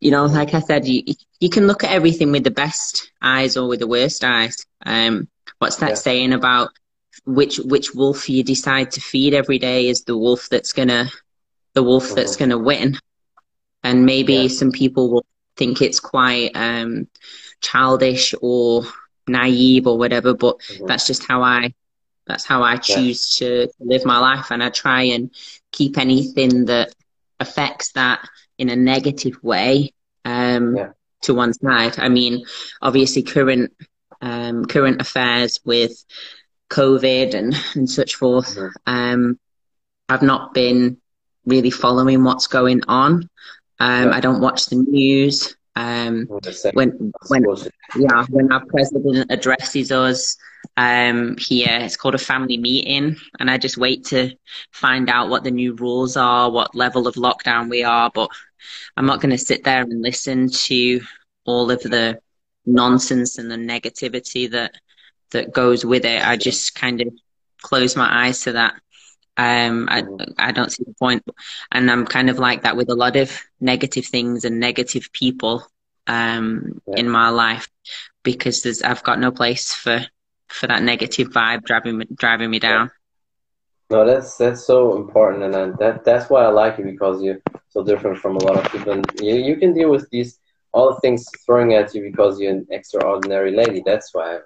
[0.00, 1.02] you know, like I said, you
[1.40, 4.64] you can look at everything with the best eyes or with the worst eyes.
[4.84, 5.94] Um, what's that yeah.
[5.94, 6.70] saying about
[7.24, 11.10] which which wolf you decide to feed every day is the wolf that's gonna
[11.74, 12.14] the wolf mm-hmm.
[12.14, 12.98] that's gonna win.
[13.82, 14.48] And maybe yeah.
[14.48, 17.08] some people will think it's quite um,
[17.60, 18.84] childish or
[19.28, 20.86] naive or whatever, but mm-hmm.
[20.86, 21.74] that's just how I
[22.26, 23.48] that's how I choose yeah.
[23.48, 25.30] to live my life, and I try and
[25.70, 26.94] keep anything that
[27.38, 29.92] affects that in a negative way
[30.24, 30.88] um, yeah.
[31.22, 31.98] to one side.
[31.98, 32.44] I mean,
[32.82, 33.72] obviously, current
[34.20, 36.04] um, current affairs with
[36.70, 38.56] COVID and and such forth.
[38.56, 38.92] Mm-hmm.
[38.92, 39.38] Um,
[40.08, 40.98] I've not been
[41.44, 43.28] really following what's going on.
[43.78, 44.16] Um, yeah.
[44.16, 45.56] I don't watch the news.
[45.76, 46.26] Um,
[46.72, 47.44] when when
[47.96, 50.36] yeah, when our president addresses us
[50.78, 54.34] um, here, it's called a family meeting, and I just wait to
[54.72, 58.10] find out what the new rules are, what level of lockdown we are.
[58.12, 58.30] But
[58.96, 61.02] I'm not going to sit there and listen to
[61.44, 62.20] all of the
[62.64, 64.74] nonsense and the negativity that
[65.32, 66.26] that goes with it.
[66.26, 67.08] I just kind of
[67.60, 68.80] close my eyes to that.
[69.36, 70.02] Um, I,
[70.38, 71.24] I don't see the point.
[71.72, 75.66] And I'm kind of like that with a lot of negative things and negative people
[76.06, 76.96] um, yeah.
[76.96, 77.68] in my life
[78.22, 80.06] because there's, I've got no place for,
[80.48, 82.90] for that negative vibe driving me, driving me down.
[83.88, 87.84] No, that's that's so important, and that that's why I like you because you're so
[87.84, 88.92] different from a lot of people.
[88.92, 90.40] And you you can deal with these
[90.72, 93.82] all the things throwing at you because you're an extraordinary lady.
[93.86, 94.38] That's why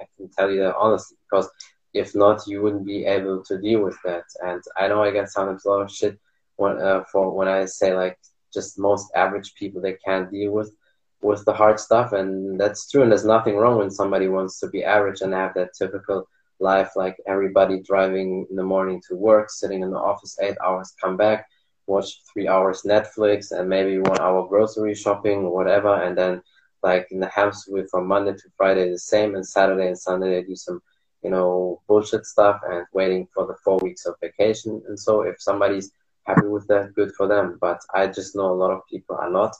[0.00, 1.50] I can tell you that honestly because
[1.92, 4.24] if not, you wouldn't be able to deal with that.
[4.42, 6.18] And I know I get sometimes a lot of shit
[6.56, 8.18] when, uh, for when I say like
[8.52, 10.74] just most average people they can't deal with
[11.22, 13.02] with the hard stuff, and that's true.
[13.02, 16.26] And there's nothing wrong when somebody wants to be average and have that typical
[16.60, 20.94] life, like everybody driving in the morning to work, sitting in the office eight hours,
[21.00, 21.46] come back,
[21.86, 26.42] watch three hours Netflix, and maybe one hour grocery shopping or whatever, and then
[26.82, 30.42] like in the hamster from Monday to Friday the same, and Saturday and Sunday they
[30.42, 30.80] do some
[31.22, 34.82] you know, bullshit stuff and waiting for the four weeks of vacation.
[34.88, 35.92] And so if somebody's
[36.24, 37.58] happy with that, good for them.
[37.60, 39.54] But I just know a lot of people are not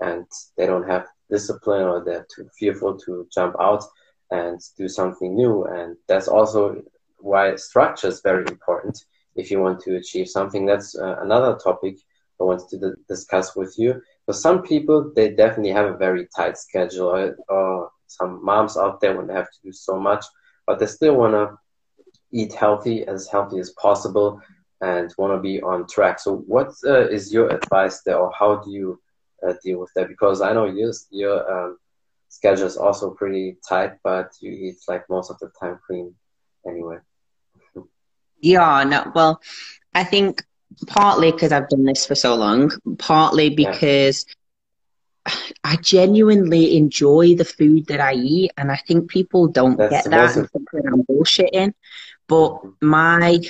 [0.00, 3.84] and they don't have discipline or they're too fearful to jump out
[4.30, 5.64] and do something new.
[5.64, 6.82] And that's also
[7.18, 9.04] why structure is very important
[9.36, 10.64] if you want to achieve something.
[10.66, 11.98] That's uh, another topic
[12.40, 14.00] I wanted to discuss with you.
[14.26, 19.00] For some people, they definitely have a very tight schedule, or, or some moms out
[19.00, 20.24] there when they have to do so much
[20.70, 21.58] but they still want to
[22.30, 24.40] eat healthy, as healthy as possible,
[24.80, 26.20] and want to be on track.
[26.20, 29.00] So, what uh, is your advice there, or how do you
[29.44, 30.06] uh, deal with that?
[30.06, 31.78] Because I know your your um,
[32.28, 36.14] schedule is also pretty tight, but you eat like most of the time clean
[36.64, 36.98] anyway.
[38.40, 39.40] yeah, no, well,
[39.92, 40.44] I think
[40.86, 44.24] partly because I've done this for so long, partly because.
[44.24, 44.34] Yeah
[45.64, 50.10] I genuinely enjoy the food that I eat, and I think people don't That's get
[50.10, 51.74] that and think I'm bullshitting.
[52.26, 53.40] But my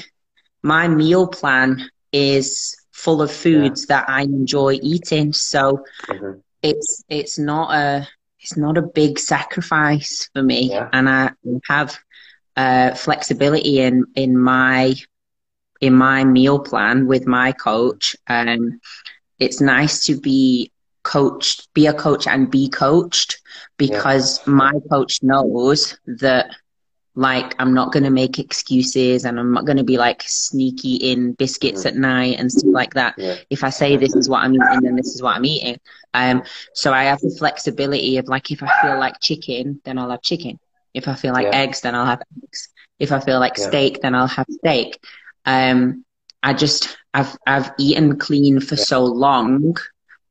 [0.63, 4.01] my meal plan is full of foods yeah.
[4.01, 6.41] that I enjoy eating, so mm-hmm.
[6.63, 8.09] it's it's not a
[8.41, 10.89] it's not a big sacrifice for me, yeah.
[10.93, 11.31] and I
[11.69, 11.97] have
[12.57, 14.95] uh, flexibility in in my
[15.81, 18.17] in my meal plan with my coach.
[18.27, 18.81] And
[19.39, 20.73] it's nice to be
[21.11, 23.41] coached, be a coach and be coached
[23.79, 24.53] because yeah.
[24.53, 26.55] my coach knows that
[27.17, 30.95] like I'm not going to make excuses and I'm not going to be like sneaky
[30.95, 33.15] in biscuits at night and stuff like that.
[33.19, 33.37] Yeah.
[33.51, 35.81] If I say this is what I'm eating, then this is what I'm eating.
[36.15, 36.45] Um,
[36.75, 40.23] so I have the flexibility of like if I feel like chicken, then I'll have
[40.23, 40.61] chicken.
[40.95, 41.59] If I feel like yeah.
[41.59, 42.69] eggs, then I'll have eggs.
[43.01, 45.03] If I feel like steak, then I'll have steak.
[45.45, 46.05] Um,
[46.43, 49.77] I just I've I've eaten clean for so long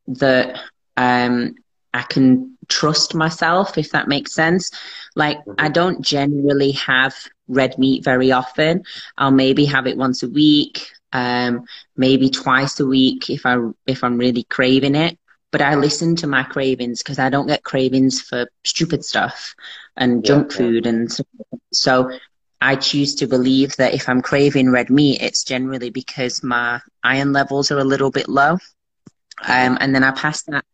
[0.10, 0.60] that
[0.98, 1.56] um,
[1.94, 4.72] I can trust myself, if that makes sense.
[5.16, 5.74] Like, I mm-hmm.
[5.74, 7.16] don't generally have
[7.48, 8.84] red meat very often.
[9.18, 11.66] I'll maybe have it once a week, um,
[11.98, 15.18] maybe twice a week if I if I'm really craving it.
[15.52, 19.56] But I listen to my cravings because I don't get cravings for stupid stuff
[19.98, 20.92] and junk food yeah.
[20.92, 21.12] and
[21.74, 22.12] so
[22.62, 27.32] I choose to believe that if I'm craving red meat, it's generally because my iron
[27.32, 28.58] levels are a little bit low.
[29.48, 30.66] Um, and then I pass that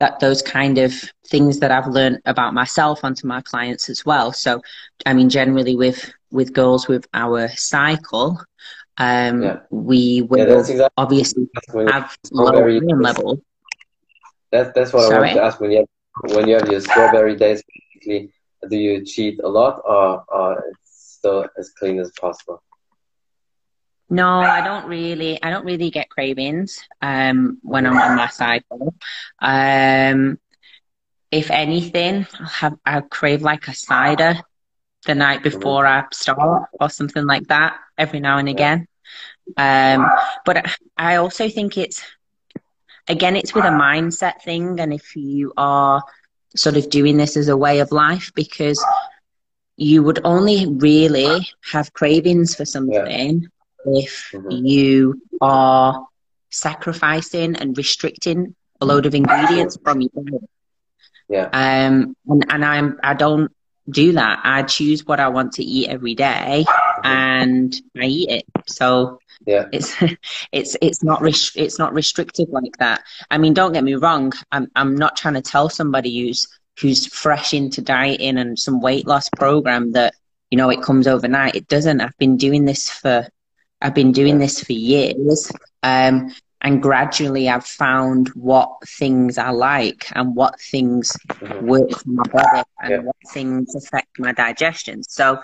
[0.00, 0.92] that those kind of
[1.26, 4.32] things that I've learned about myself onto my clients as well.
[4.32, 4.62] So,
[5.06, 8.40] I mean, generally with with girls with our cycle,
[8.98, 9.60] um, yeah.
[9.70, 11.48] we will yeah, exactly obviously
[11.88, 13.40] have low iron level.
[14.52, 15.14] That's that's what Sorry?
[15.14, 17.62] I wanted to ask when you have, when you have your strawberry days.
[17.94, 18.32] Basically,
[18.68, 22.62] do you cheat a lot, or, or it's still as clean as possible?
[24.10, 25.42] No, I don't really.
[25.42, 28.94] I don't really get cravings um, when I'm on my cycle.
[29.40, 30.38] Um,
[31.30, 34.36] if anything, I'll have I crave like a cider
[35.06, 38.86] the night before I start or something like that every now and again.
[39.56, 40.08] Um,
[40.44, 40.64] but
[40.96, 42.02] I also think it's
[43.08, 46.02] again, it's with a mindset thing, and if you are
[46.56, 48.82] sort of doing this as a way of life, because
[49.76, 53.57] you would only really have cravings for something yeah
[53.96, 54.50] if mm-hmm.
[54.50, 56.06] you are
[56.50, 60.50] sacrificing and restricting a load of ingredients from your diet.
[61.28, 61.48] Yeah.
[61.52, 63.52] Um, and, and I'm, I don't
[63.88, 64.40] do that.
[64.44, 66.64] I choose what I want to eat every day
[67.04, 68.44] and I eat it.
[68.66, 69.66] So yeah.
[69.72, 69.94] it's,
[70.52, 73.02] it's, it's not, rest- it's not restricted like that.
[73.30, 74.32] I mean, don't get me wrong.
[74.52, 76.48] I'm, I'm not trying to tell somebody who's,
[76.80, 80.14] who's fresh into dieting and some weight loss program that,
[80.50, 81.56] you know, it comes overnight.
[81.56, 82.00] It doesn't.
[82.00, 83.28] I've been doing this for
[83.80, 85.50] I've been doing this for years.
[85.82, 91.66] Um, and gradually I've found what things I like and what things mm-hmm.
[91.66, 92.98] work for my body and yeah.
[92.98, 95.02] what things affect my digestion.
[95.04, 95.40] So,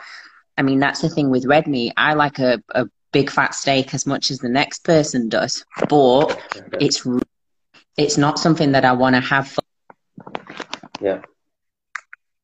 [0.58, 1.92] I mean, that's the thing with red meat.
[1.96, 6.36] I like a, a big fat steak as much as the next person does, but
[6.80, 7.06] it's
[7.96, 9.62] it's not something that I want to have for
[11.00, 11.22] yeah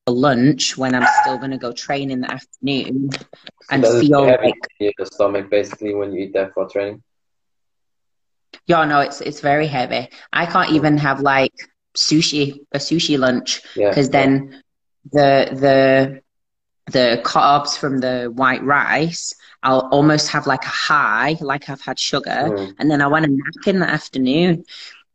[0.06, 3.10] lunch when I'm still going to go train in the afternoon
[3.70, 7.02] and feel like your stomach basically when you eat that for training.
[8.66, 10.08] Yeah, no, it's it's very heavy.
[10.32, 11.54] I can't even have like
[11.96, 14.60] sushi a sushi lunch because yeah, then yeah.
[15.12, 16.22] the the
[16.92, 21.98] the carbs from the white rice I'll almost have like a high, like I've had
[21.98, 22.74] sugar, mm.
[22.78, 24.64] and then I want a nap in the afternoon.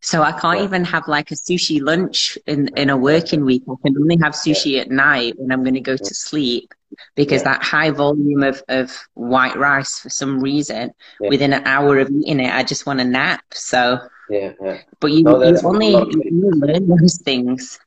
[0.06, 0.66] So I can't yeah.
[0.66, 3.64] even have like a sushi lunch in, in a working week.
[3.68, 4.82] I can only have sushi yeah.
[4.82, 6.76] at night when I'm going to go to sleep
[7.16, 12.12] because that high volume of, of white rice, for some reason, within an hour of
[12.12, 13.42] eating it, I just want a nap.
[13.56, 14.78] So, yeah, yeah.
[15.00, 17.80] But you, no, you only you learn those things.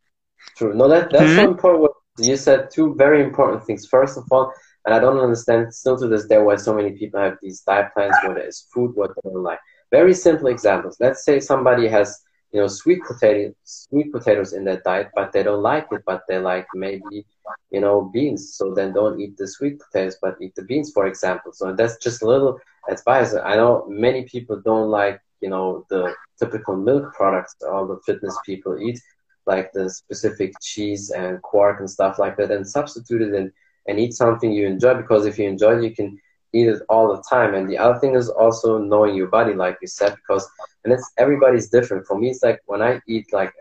[0.57, 0.75] True.
[0.75, 1.37] No, that, that's mm-hmm.
[1.37, 1.91] so important.
[2.19, 3.87] You said two very important things.
[3.87, 4.53] First of all,
[4.85, 7.95] and I don't understand still to this day why so many people have these diet
[7.95, 9.61] plans, whether it's food, what they don't like.
[9.91, 10.97] Very simple examples.
[11.01, 12.23] Let's say somebody has
[12.53, 16.23] you know sweet potatoes sweet potatoes in their diet, but they don't like it, but
[16.29, 17.27] they like maybe
[17.71, 18.55] you know beans.
[18.55, 21.53] So then don't eat the sweet potatoes, but eat the beans, for example.
[21.53, 23.35] So that's just a little advice.
[23.35, 28.37] I know many people don't like you know the typical milk products all the fitness
[28.45, 29.01] people eat,
[29.47, 33.53] like the specific cheese and quark and stuff like that, and substitute it and
[33.87, 36.19] and eat something you enjoy because if you enjoy, it, you can
[36.53, 37.55] eat it all the time.
[37.55, 40.49] And the other thing is also knowing your body, like you said, because
[40.85, 42.07] and it's everybody's different.
[42.07, 43.53] For me, it's like when I eat like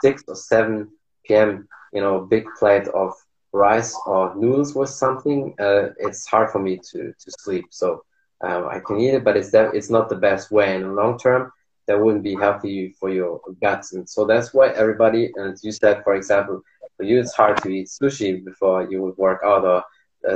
[0.00, 0.88] six or seven
[1.26, 1.68] p.m.
[1.92, 3.12] You know, big plate of
[3.52, 7.66] rice or noodles with something, uh, it's hard for me to to sleep.
[7.70, 8.02] So
[8.42, 10.74] um, I can eat it, but it's that it's not the best way.
[10.76, 11.50] In the long term,
[11.86, 13.94] that wouldn't be healthy for your guts.
[13.94, 16.62] And so that's why everybody, and you said, for example,
[16.96, 19.82] for you, it's hard to eat sushi before you would work out or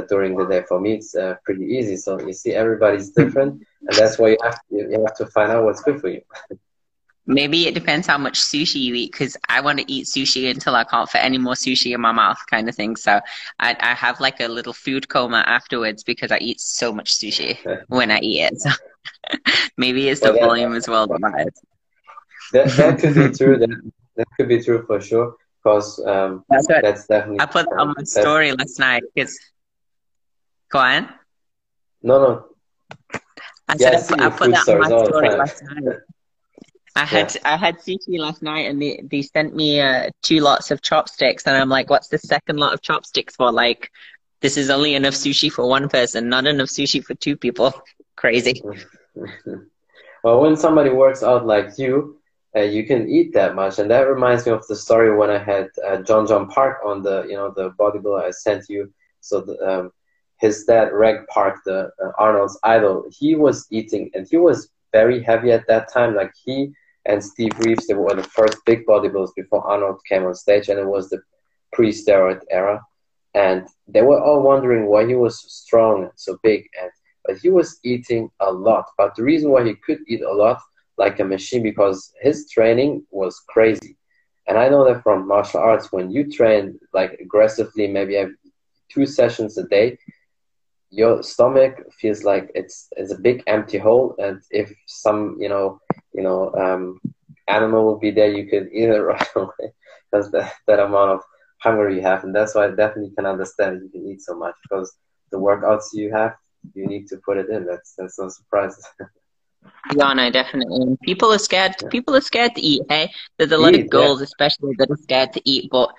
[0.09, 0.62] during the day.
[0.66, 1.97] For me, it's uh, pretty easy.
[1.97, 5.51] So you see, everybody's different, and that's why you have to, you have to find
[5.53, 6.23] out what's good for you.
[7.25, 10.75] Maybe it depends how much sushi you eat, because I want to eat sushi until
[10.75, 12.97] I can't fit any more sushi in my mouth, kind of thing.
[12.97, 13.21] So
[13.61, 17.59] I, I have like a little food coma afterwards because I eat so much sushi
[17.88, 18.61] when I eat it.
[18.61, 18.71] So
[19.77, 21.55] maybe it's the well, volume as well that matters.
[22.53, 23.57] That, that could be true.
[23.57, 27.40] That, that could be true for sure because um, that's, that's, definitely.
[27.40, 29.38] I put on my story last night because
[30.73, 31.09] Go on.
[32.03, 32.45] No, no.
[33.69, 35.99] I yeah, said I, I put that on my story last night.
[36.97, 37.41] I had yeah.
[37.53, 41.46] I had sushi last night, and they they sent me uh, two lots of chopsticks,
[41.46, 43.90] and I'm like, "What's the second lot of chopsticks for?" Like,
[44.40, 47.73] this is only enough sushi for one person, not enough sushi for two people.
[48.17, 48.63] Crazy.
[50.25, 52.19] well, when somebody works out like you,
[52.57, 55.38] uh, you can eat that much, and that reminds me of the story when I
[55.38, 58.92] had uh, Jon Jon Park on the you know the bodybuilder I sent you.
[59.21, 59.92] So the, um,
[60.43, 65.23] his dad, Reg Park, the uh, Arnold's idol, he was eating and he was very
[65.23, 66.17] heavy at that time.
[66.17, 66.73] Like he
[67.07, 70.79] and Steve Reeves, they were the first big bodybuilders before Arnold came on stage, and
[70.79, 71.21] it was the
[71.73, 72.81] pre-steroid era.
[73.35, 76.90] And they were all wondering why he was strong and so big, and
[77.25, 78.87] but he was eating a lot.
[78.99, 80.61] But the reason why he could eat a lot
[80.99, 83.97] like a machine because his training was crazy.
[84.49, 88.31] And I know that from martial arts, when you train like aggressively, maybe have
[88.93, 89.99] two sessions a day,
[90.93, 94.15] your stomach feels like it's it's a big empty hole.
[94.19, 95.81] And if some you know
[96.13, 97.01] you know um,
[97.49, 99.73] animal will be there, you could eat it right away
[100.11, 101.21] because that, that amount of
[101.63, 102.25] hunger you have.
[102.25, 104.95] And that's why I definitely can understand you can eat so much because
[105.31, 106.35] the workouts you have,
[106.75, 107.65] you need to put it in.
[107.65, 108.77] That's that's no surprise.
[109.95, 110.97] Yeah, no, definitely.
[111.05, 111.77] People are scared.
[111.81, 111.88] Yeah.
[111.88, 112.83] People are scared to eat.
[112.88, 114.25] Hey, there's a lot eat, of girls, yeah.
[114.25, 115.71] especially, that are scared to eat.
[115.71, 115.95] But.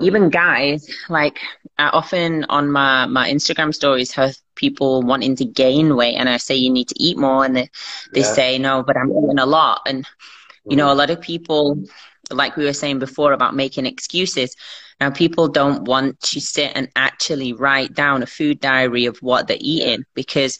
[0.00, 1.38] Even guys, like
[1.78, 6.36] I often on my my Instagram stories have people wanting to gain weight, and I
[6.36, 7.70] say you need to eat more, and they
[8.12, 8.32] they yeah.
[8.32, 10.06] say no, but I'm eating a lot, and
[10.68, 10.98] you know, a mm-hmm.
[10.98, 11.82] lot of people,
[12.30, 14.56] like we were saying before about making excuses.
[15.00, 19.46] Now, people don't want to sit and actually write down a food diary of what
[19.46, 20.58] they're eating because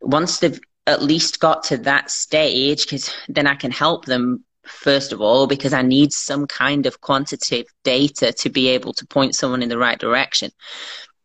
[0.00, 5.12] once they've at least got to that stage because then I can help them first
[5.12, 9.34] of all because I need some kind of quantitative data to be able to point
[9.34, 10.50] someone in the right direction.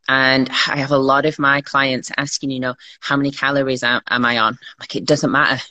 [0.08, 4.02] And I have a lot of my clients asking, you know, how many calories am,
[4.10, 4.58] am I on?
[4.80, 5.64] Like it doesn't matter.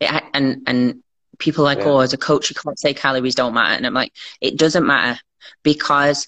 [0.00, 1.02] It, and and
[1.38, 1.86] people like, yeah.
[1.86, 3.74] oh, as a coach, you can't say calories don't matter.
[3.74, 5.20] And I'm like, it doesn't matter
[5.62, 6.26] because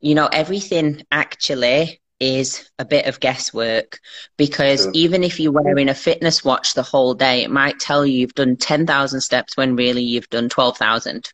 [0.00, 3.98] you know everything actually is a bit of guesswork
[4.36, 8.20] because even if you're wearing a fitness watch the whole day, it might tell you
[8.20, 11.30] you've done 10,000 steps when really you've done 12,000.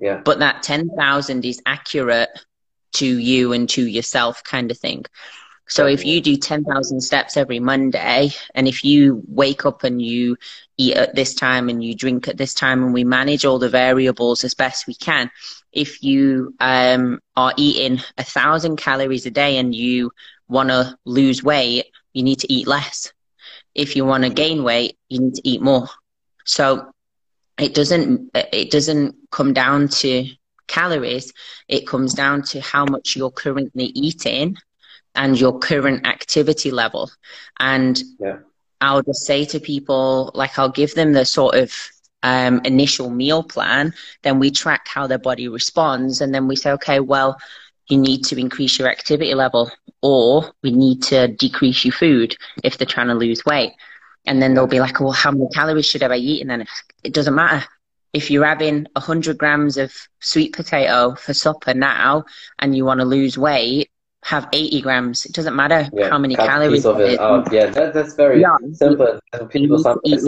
[0.00, 0.20] Yeah.
[0.24, 2.30] But that 10,000 is accurate
[2.94, 5.04] to you and to yourself kind of thing.
[5.66, 10.36] So if you do 10,000 steps every Monday, and if you wake up and you
[10.76, 13.70] eat at this time and you drink at this time, and we manage all the
[13.70, 15.30] variables as best we can,
[15.74, 20.10] if you um, are eating a thousand calories a day and you
[20.48, 23.12] want to lose weight, you need to eat less.
[23.74, 25.88] If you want to gain weight, you need to eat more.
[26.44, 26.92] So
[27.58, 30.28] it doesn't it doesn't come down to
[30.66, 31.32] calories.
[31.68, 34.56] It comes down to how much you're currently eating
[35.14, 37.10] and your current activity level.
[37.58, 38.38] And yeah.
[38.80, 41.72] I'll just say to people, like I'll give them the sort of
[42.24, 46.20] um, initial meal plan, then we track how their body responds.
[46.20, 47.38] And then we say, okay, well,
[47.88, 49.70] you need to increase your activity level
[50.02, 53.72] or we need to decrease your food if they're trying to lose weight.
[54.26, 56.40] And then they'll be like, well, how many calories should I eat?
[56.40, 56.66] And then
[57.04, 57.66] it doesn't matter.
[58.14, 62.24] If you're having 100 grams of sweet potato for supper now
[62.58, 63.90] and you want to lose weight,
[64.22, 65.26] have 80 grams.
[65.26, 66.86] It doesn't matter yeah, how many calories.
[66.86, 67.52] Of it out.
[67.52, 68.56] Yeah, that, that's very yeah.
[68.72, 69.20] simple.
[69.50, 70.26] People sometimes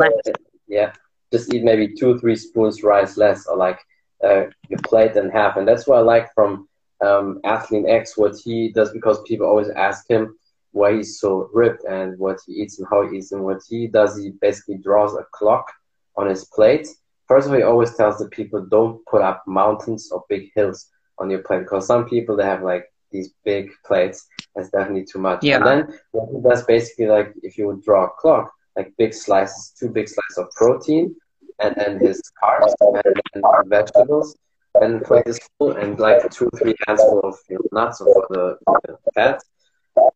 [0.68, 0.92] yeah,
[1.32, 3.78] just eat maybe two or three spoons rice less or like
[4.24, 5.56] uh, your plate and half.
[5.56, 6.68] And that's what I like from
[7.04, 10.36] um, Athlean-X, what he does, because people always ask him
[10.72, 13.32] why he's so ripped and what he eats and how he eats.
[13.32, 15.70] And what he does, he basically draws a clock
[16.16, 16.86] on his plate.
[17.28, 20.86] First of all, he always tells the people don't put up mountains or big hills
[21.18, 24.26] on your plate because some people they have like these big plates.
[24.54, 25.42] That's definitely too much.
[25.42, 25.56] Yeah.
[25.56, 29.14] And then what he does basically like if you would draw a clock, like big
[29.14, 31.14] slices, two big slices of protein,
[31.60, 33.02] and then his carbs and
[33.34, 34.36] then vegetables.
[34.80, 38.58] And plate is full, and like two, three handful of you know, nuts for the,
[38.84, 39.40] the fat.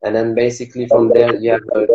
[0.02, 1.90] And then basically from there you have a good,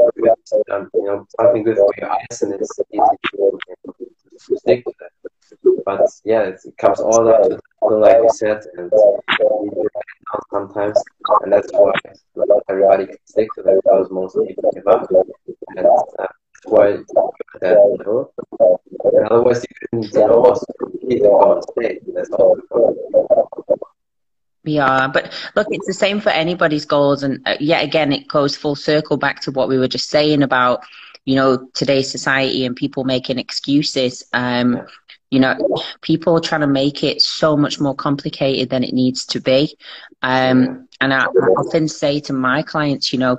[0.72, 3.02] um, you know something good for your eyes, and it's easy
[3.36, 3.60] to,
[4.48, 5.12] to stick to that.
[5.86, 8.92] But yeah, it, comes all up to like you said, and
[10.52, 10.98] sometimes,
[11.42, 11.94] and that's why
[12.68, 15.08] everybody can stick to that because most people give up,
[15.76, 16.28] and uh,
[16.68, 16.98] why
[17.62, 17.78] that.
[19.04, 22.02] And otherwise, you can them on stage.
[22.14, 22.58] That's all.
[24.64, 28.56] Yeah, but look, it's the same for anybody's goals, and uh, yet again, it goes
[28.56, 30.84] full circle back to what we were just saying about,
[31.26, 34.24] you know, today's society and people making excuses.
[34.34, 34.82] Um,
[35.32, 35.56] you know,
[36.02, 39.76] people are trying to make it so much more complicated than it needs to be.
[40.22, 43.38] Um, and I often say to my clients, you know,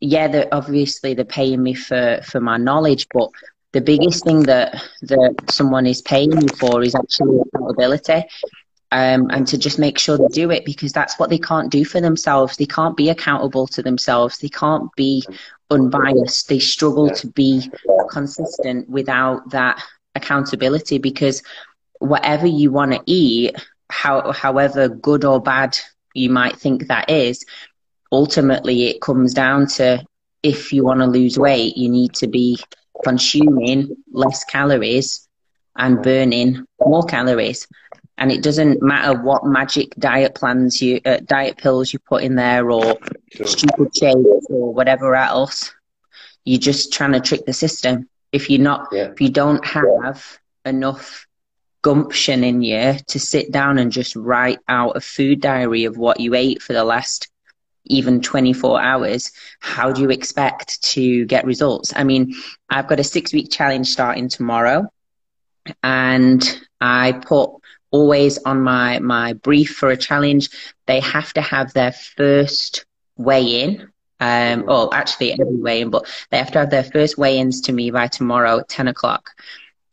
[0.00, 3.30] yeah, they're obviously they're paying me for for my knowledge, but
[3.72, 8.24] the biggest thing that that someone is paying you for is actually accountability.
[8.92, 11.84] Um, and to just make sure they do it because that's what they can't do
[11.84, 12.56] for themselves.
[12.56, 14.38] They can't be accountable to themselves.
[14.38, 15.24] They can't be
[15.70, 16.48] unbiased.
[16.48, 17.68] They struggle to be
[18.10, 19.82] consistent without that
[20.14, 21.42] accountability because
[21.98, 23.56] whatever you want to eat,
[23.90, 25.78] how, however good or bad
[26.14, 27.44] you might think that is,
[28.12, 30.04] ultimately it comes down to
[30.42, 32.58] if you want to lose weight, you need to be
[33.04, 35.28] consuming less calories
[35.76, 37.66] and burning more calories.
[38.18, 42.34] And it doesn't matter what magic diet plans you, uh, diet pills you put in
[42.34, 42.96] there or
[43.44, 45.74] stupid shakes or whatever else.
[46.44, 48.08] You're just trying to trick the system.
[48.32, 49.10] If you're not, yeah.
[49.10, 51.26] if you don't have enough
[51.82, 56.20] gumption in you to sit down and just write out a food diary of what
[56.20, 57.28] you ate for the last
[57.86, 61.92] even 24 hours, how do you expect to get results?
[61.94, 62.34] I mean,
[62.68, 64.90] I've got a six week challenge starting tomorrow
[65.82, 66.42] and
[66.80, 67.50] I put
[67.90, 70.50] always on my, my brief for a challenge,
[70.86, 72.84] they have to have their first
[73.16, 73.88] weigh in.
[74.18, 77.60] Um, oh, actually every weigh in, but they have to have their first weigh ins
[77.62, 79.30] to me by tomorrow at 10 o'clock.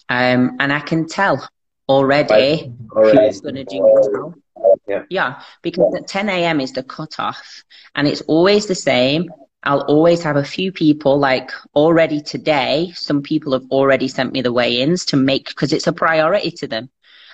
[0.10, 1.48] Um, and I can tell
[1.90, 3.28] already, already.
[3.28, 4.36] who's going to do well.
[4.88, 5.04] Yeah.
[5.10, 6.60] yeah, because at 10 a.m.
[6.60, 7.64] is the cutoff,
[7.96, 9.30] and it's always the same.
[9.64, 14.42] I'll always have a few people, like already today, some people have already sent me
[14.42, 16.90] the weigh ins to make, because it's a priority to them.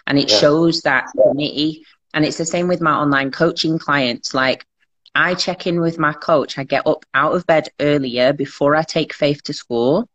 [0.06, 0.38] And it yeah.
[0.38, 1.84] shows that to me.
[2.14, 4.34] And it's the same with my online coaching clients.
[4.34, 4.66] Like,
[5.16, 6.58] I check in with my coach.
[6.58, 10.08] I get up out of bed earlier before I take Faith to school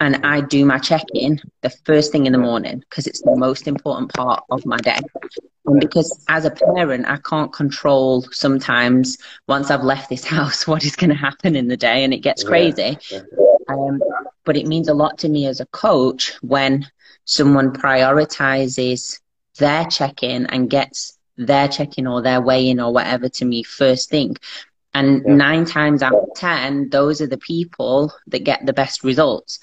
[0.00, 3.36] and I do my check in the first thing in the morning because it's the
[3.36, 4.98] most important part of my day.
[5.64, 9.18] And because as a parent, I can't control sometimes
[9.48, 12.18] once I've left this house what is going to happen in the day and it
[12.18, 12.98] gets crazy.
[13.68, 14.02] Um,
[14.44, 16.86] but it means a lot to me as a coach when
[17.24, 19.20] someone prioritizes
[19.58, 23.44] their check in and gets their check in or their weigh in or whatever to
[23.44, 24.36] me first thing.
[24.94, 25.34] And yeah.
[25.34, 29.58] nine times out of 10, those are the people that get the best results.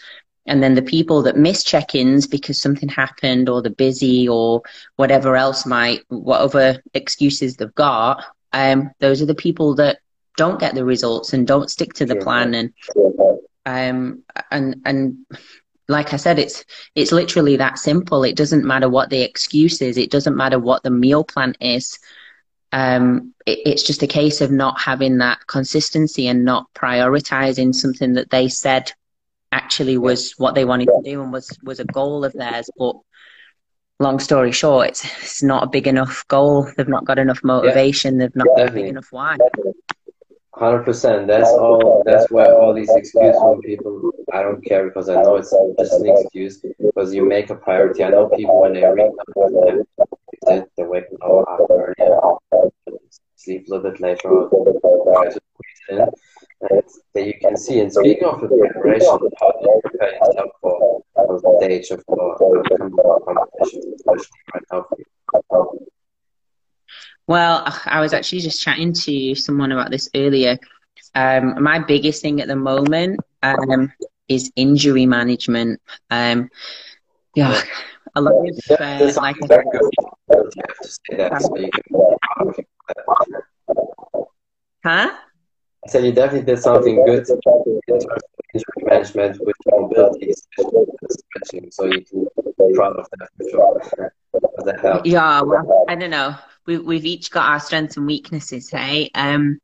[0.46, 4.62] And then the people that miss check-ins because something happened or they're busy or
[4.98, 10.00] whatever else might, whatever excuses they've got, um, those are the people that
[10.36, 12.54] don't get the results and don't stick to the plan.
[12.56, 12.74] And,
[13.66, 15.26] um, and, and
[15.88, 16.66] like I said, it's,
[16.96, 18.24] it's literally that simple.
[18.24, 19.98] It doesn't matter what the excuse is.
[19.98, 22.00] It doesn't matter what the meal plan is.
[22.72, 28.14] Um, it, it's just a case of not having that consistency and not prioritizing something
[28.14, 28.91] that they said
[29.54, 32.95] actually was what they wanted to do and was was a goal of theirs but
[33.99, 36.70] long story short it's it's not a big enough goal.
[36.76, 38.18] They've not got enough motivation.
[38.18, 39.38] They've not got a big enough why.
[40.56, 45.16] 100% that's all that's where all these excuses from people i don't care because i
[45.16, 48.04] know it's just an excuse because you make a priority.
[48.04, 49.12] I know people when they read
[49.64, 52.20] them they wake up oh, after earlier
[53.36, 54.30] sleep a little bit later
[55.12, 56.06] try to squeeze in
[56.62, 57.80] that you can see.
[57.80, 63.14] And speaking of the preparation, how do you prepare yourself for the stage of the
[63.26, 65.88] competition, especially right now for you?
[67.28, 70.58] Well, I was actually just chatting to someone about this earlier.
[71.16, 73.93] Um, my biggest thing at the moment um,
[74.28, 75.80] is injury management.
[76.10, 76.49] Um,
[77.36, 77.62] yeah,
[78.16, 79.38] a lot of uh, like.
[84.84, 85.18] Huh?
[85.88, 88.21] Said you definitely did something good in terms of
[88.53, 92.25] injury management with mobility, stretching, so you can
[92.57, 94.13] be proud of that for sure.
[94.65, 96.36] that Yeah, well, I don't know.
[96.65, 99.09] We, we've each got our strengths and weaknesses, hey?
[99.13, 99.59] Um,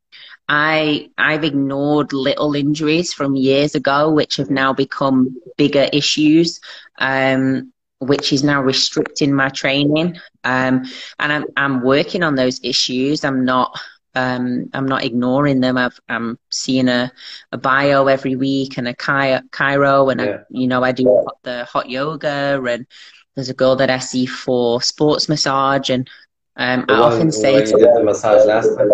[0.49, 6.59] I, I've ignored little injuries from years ago, which have now become bigger issues.
[6.97, 10.17] Um, which is now restricting my training.
[10.43, 10.85] Um,
[11.19, 13.23] and I'm, I'm working on those issues.
[13.25, 13.77] I'm not
[14.15, 15.77] um, I'm not ignoring them.
[15.77, 17.11] I've, I'm seeing a,
[17.51, 20.27] a bio every week and a chiro and yeah.
[20.27, 22.87] I, you know I do the hot yoga, and
[23.35, 26.09] there's a girl that I see for sports massage, and
[26.55, 28.89] um, I one, often say to the massage last time.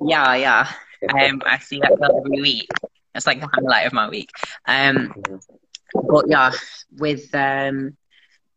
[0.00, 0.72] Yeah, yeah.
[1.14, 2.68] Um, I see that girl every week.
[3.12, 4.30] That's like the highlight of my week.
[4.66, 5.14] Um,
[6.08, 6.52] but yeah,
[6.98, 7.96] with um,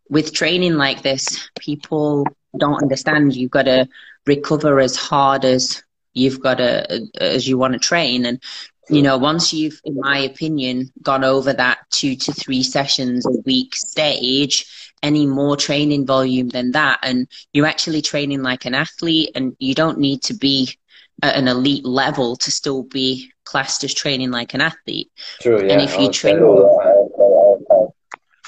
[0.09, 2.25] with training like this, people
[2.59, 3.35] don't understand.
[3.35, 3.87] You've got to
[4.25, 5.83] recover as hard as
[6.13, 8.41] you've got to as you want to train and
[8.89, 13.31] you know once you've in my opinion gone over that two to three sessions a
[13.45, 19.31] week stage any more training volume than that and you're actually training like an athlete
[19.35, 20.77] and you don't need to be
[21.23, 25.09] at an elite level to still be classed as training like an athlete
[25.41, 25.73] True, yeah.
[25.73, 26.39] and if you train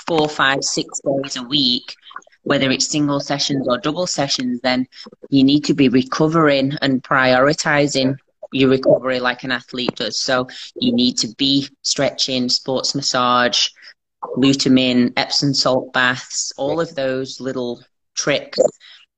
[0.05, 1.95] four five six days a week
[2.43, 4.87] whether it's single sessions or double sessions, then
[5.29, 8.17] you need to be recovering and prioritizing
[8.51, 10.19] your recovery like an athlete does.
[10.19, 13.69] So you need to be stretching, sports massage,
[14.21, 17.83] glutamine, Epsom salt baths, all of those little
[18.15, 18.59] tricks.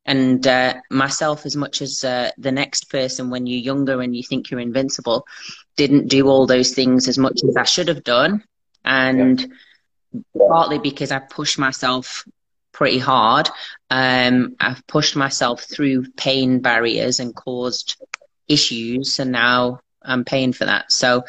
[0.06, 4.22] And uh, myself, as much as uh, the next person, when you're younger and you
[4.24, 5.26] think you're invincible,
[5.78, 8.44] didn't do all those things as much as I should have done.
[8.84, 10.22] And yeah.
[10.48, 12.24] partly because I pushed myself
[12.76, 13.50] pretty hard.
[13.90, 17.96] Um, I've pushed myself through pain barriers and caused
[18.48, 20.92] issues, and now I'm paying for that.
[20.92, 21.24] So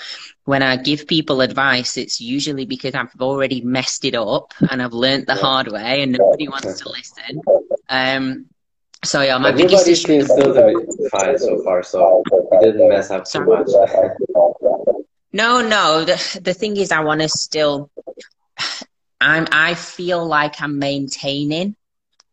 [0.44, 4.92] when I give people advice, it's usually because I've already messed it up and I've
[4.92, 7.40] learned the hard way and nobody wants to listen.
[7.88, 8.47] Um,
[9.05, 10.07] so yeah, my biggest issue.
[10.07, 13.68] seems still to be fine so far, so you didn't mess up too much.
[15.32, 16.05] no, no.
[16.05, 17.90] The the thing is, I want to still.
[19.21, 19.47] I'm.
[19.53, 21.77] I feel like I'm maintaining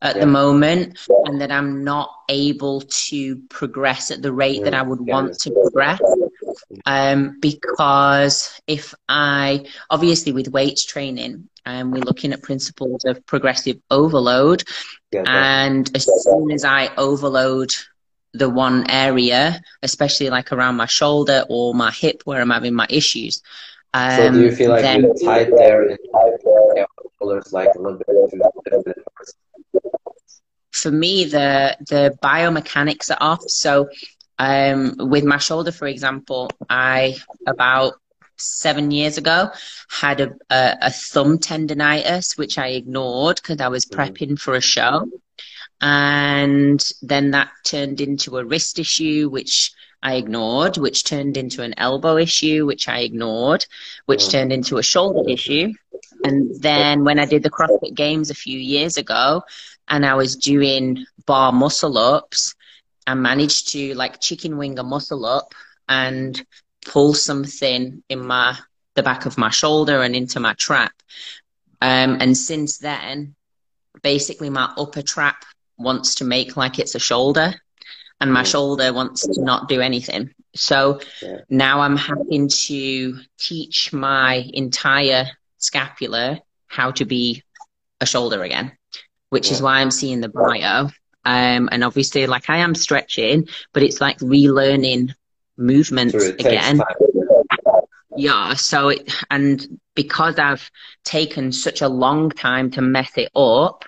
[0.02, 0.22] at yeah.
[0.22, 5.00] the moment, and that I'm not able to progress at the rate that I would
[5.06, 5.14] yeah.
[5.14, 6.02] want to progress.
[6.86, 13.78] Um, because if I obviously with weights training, um, we're looking at principles of progressive
[13.90, 14.64] overload.
[15.12, 17.72] Yeah, and as soon as I overload
[18.34, 22.88] the one area, especially like around my shoulder or my hip where I'm having my
[22.90, 23.42] issues.
[23.94, 25.98] Um, so do you feel like then, you're tight there
[27.24, 28.98] yeah, shoulders like a little bit
[30.72, 33.90] for me the the biomechanics are off so
[34.40, 37.16] um, with my shoulder for example i
[37.48, 37.94] about
[38.38, 39.50] seven years ago
[39.90, 44.02] had a, a, a thumb tendonitis, which I ignored because I was mm-hmm.
[44.02, 45.10] prepping for a show.
[45.82, 49.72] And then that turned into a wrist issue, which
[50.04, 53.66] I ignored, which turned into an elbow issue, which I ignored,
[54.06, 54.32] which mm-hmm.
[54.32, 55.74] turned into a shoulder issue.
[56.26, 59.44] And then when I did the CrossFit Games a few years ago
[59.88, 62.54] and I was doing bar muscle ups,
[63.08, 65.56] I managed to like chicken wing a muscle up
[65.88, 66.46] and
[66.86, 68.58] pull something in my
[68.96, 70.94] the back of my shoulder and into my trap.
[71.82, 73.36] Um, and since then,
[74.02, 75.46] basically my upper trap
[75.78, 77.56] wants to make like it's a shoulder
[78.24, 80.34] and my shoulder wants to not do anything.
[80.56, 81.40] So yeah.
[81.50, 85.26] now I'm having to teach my entire
[85.58, 87.44] scapula how to be
[88.00, 88.72] a shoulder again,
[89.30, 89.54] which yeah.
[89.56, 90.88] is why I'm seeing the bio.
[91.26, 95.14] Um, and obviously, like I am stretching, but it's like relearning
[95.58, 96.82] movements again.
[98.16, 100.72] Yeah, so it, and because I've
[101.04, 103.84] taken such a long time to mess it up,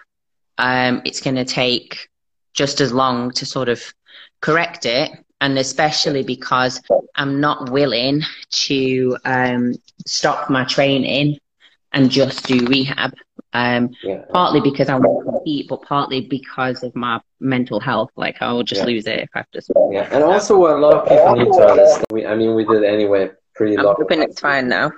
[0.57, 2.09] um, it's going to take
[2.53, 3.81] just as long to sort of
[4.41, 5.11] correct it.
[5.41, 6.81] And especially because
[7.15, 8.21] I'm not willing
[8.51, 9.75] to um,
[10.05, 11.38] stop my training
[11.91, 13.13] and just do rehab.
[13.53, 14.23] Um, yeah.
[14.31, 18.11] Partly because I want to compete, but partly because of my mental health.
[18.15, 18.88] Like I will just yeah.
[18.88, 19.61] lose it if I have to.
[19.91, 22.05] Yeah, and also what a lot of people need to understand.
[22.11, 23.31] We, I mean, we did anyway.
[23.55, 23.95] Pretty I'm long.
[23.97, 24.91] hoping it's fine now.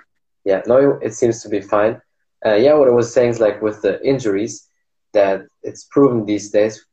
[0.43, 2.01] Yeah, no, it seems to be fine.
[2.45, 4.67] Uh, yeah, what I was saying is like with the injuries,
[5.13, 6.85] that it's proven these days,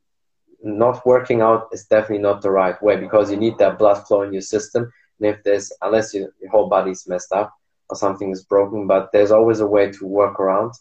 [0.65, 4.23] not working out is definitely not the right way because you need that blood flow
[4.23, 4.91] in your system.
[5.21, 7.53] And if there's, unless you, your whole body's messed up
[7.89, 10.73] or something is broken, but there's always a way to work around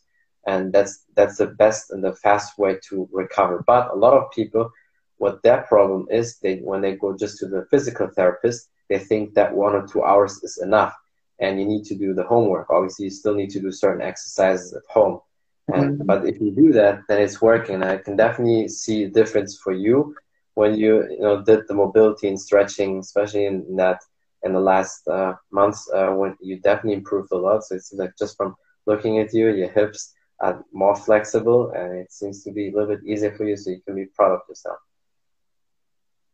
[0.45, 3.63] and that's that's the best and the fast way to recover.
[3.65, 4.69] But a lot of people,
[5.17, 9.33] what their problem is, they when they go just to the physical therapist, they think
[9.35, 10.93] that one or two hours is enough,
[11.39, 12.69] and you need to do the homework.
[12.69, 15.19] Obviously, you still need to do certain exercises at home.
[15.67, 16.05] And, mm-hmm.
[16.05, 17.83] But if you do that, then it's working.
[17.83, 20.15] I can definitely see a difference for you
[20.55, 24.01] when you you know did the mobility and stretching, especially in that
[24.43, 27.63] in the last uh, months uh, when you definitely improved a lot.
[27.63, 28.55] So it's like just from
[28.85, 32.95] looking at you, your hips, are more flexible and it seems to be a little
[32.95, 34.77] bit easier for you so you can be proud of yourself.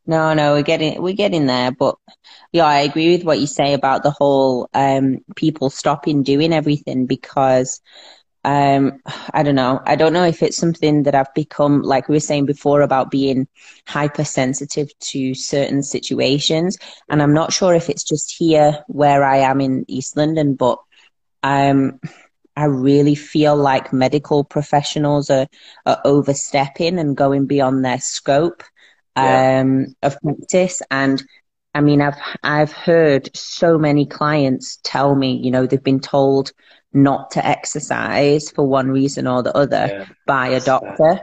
[0.07, 1.95] No, no, we're getting we're getting there, but
[2.51, 7.05] yeah, I agree with what you say about the whole um, people stopping doing everything
[7.05, 7.79] because
[8.45, 9.01] um,
[9.33, 9.81] I don't know.
[9.85, 13.11] I don't know if it's something that I've become like we were saying before about
[13.11, 13.47] being
[13.87, 16.77] hypersensitive to certain situations,
[17.09, 20.79] and I'm not sure if it's just here where I am in East London, but
[21.43, 21.99] um,
[22.55, 25.47] I really feel like medical professionals are,
[25.85, 28.63] are overstepping and going beyond their scope
[29.15, 29.61] yeah.
[29.61, 30.81] um, of practice.
[30.91, 31.23] And
[31.73, 36.51] I mean, I've I've heard so many clients tell me, you know, they've been told
[36.93, 40.05] not to exercise for one reason or the other yeah.
[40.25, 41.19] by a doctor.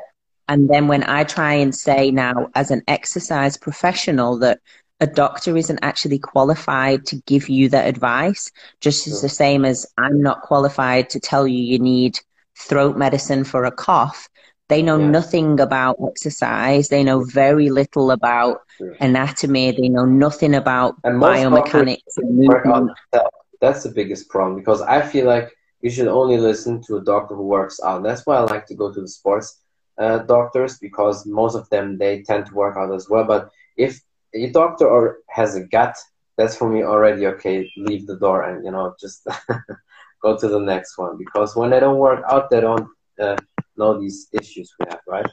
[0.49, 4.61] And then when I try and say now, as an exercise professional, that
[5.01, 8.51] a doctor isn't actually qualified to give you that advice,
[8.81, 12.19] just as the same as I'm not qualified to tell you you need
[12.57, 14.29] throat medicine for a cough.
[14.69, 15.09] They know yeah.
[15.09, 16.89] nothing about exercise.
[16.89, 18.63] They know very little about
[19.01, 19.73] anatomy.
[19.73, 22.17] They know nothing about and biomechanics.
[22.17, 23.31] And that.
[23.61, 27.35] That's the biggest problem because I feel like you should only listen to a doctor
[27.35, 28.03] who works out.
[28.03, 29.61] That's why I like to go to the sports
[29.99, 33.25] uh, doctors because most of them they tend to work out as well.
[33.25, 34.01] But if
[34.35, 35.97] a doctor or has a gut,
[36.37, 37.71] that's for me already okay.
[37.77, 39.27] Leave the door and you know just
[40.23, 42.89] go to the next one because when they don't work out, they don't
[43.21, 43.37] uh,
[43.77, 45.27] know these issues we have, right?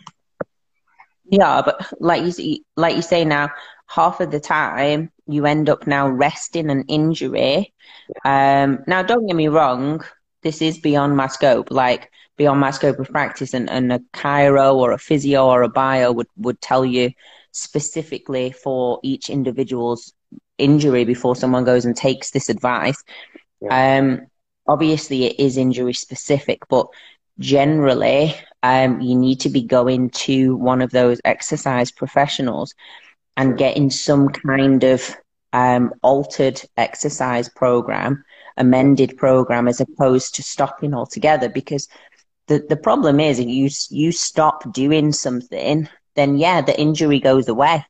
[1.25, 3.49] Yeah, but like you see, like you say now,
[3.87, 7.73] half of the time you end up now resting an injury.
[8.25, 10.03] Um, now, don't get me wrong,
[10.43, 14.75] this is beyond my scope, like beyond my scope of practice, and, and a chiro
[14.75, 17.11] or a physio or a bio would, would tell you
[17.51, 20.13] specifically for each individual's
[20.57, 23.01] injury before someone goes and takes this advice.
[23.61, 23.97] Yeah.
[23.99, 24.27] Um,
[24.67, 26.87] obviously, it is injury specific, but
[27.39, 32.73] generally, um, you need to be going to one of those exercise professionals
[33.35, 35.15] and getting some kind of
[35.53, 38.23] um, altered exercise program,
[38.57, 41.49] amended program, as opposed to stopping altogether.
[41.49, 41.87] Because
[42.47, 47.47] the, the problem is, if you you stop doing something, then yeah, the injury goes
[47.47, 47.85] away.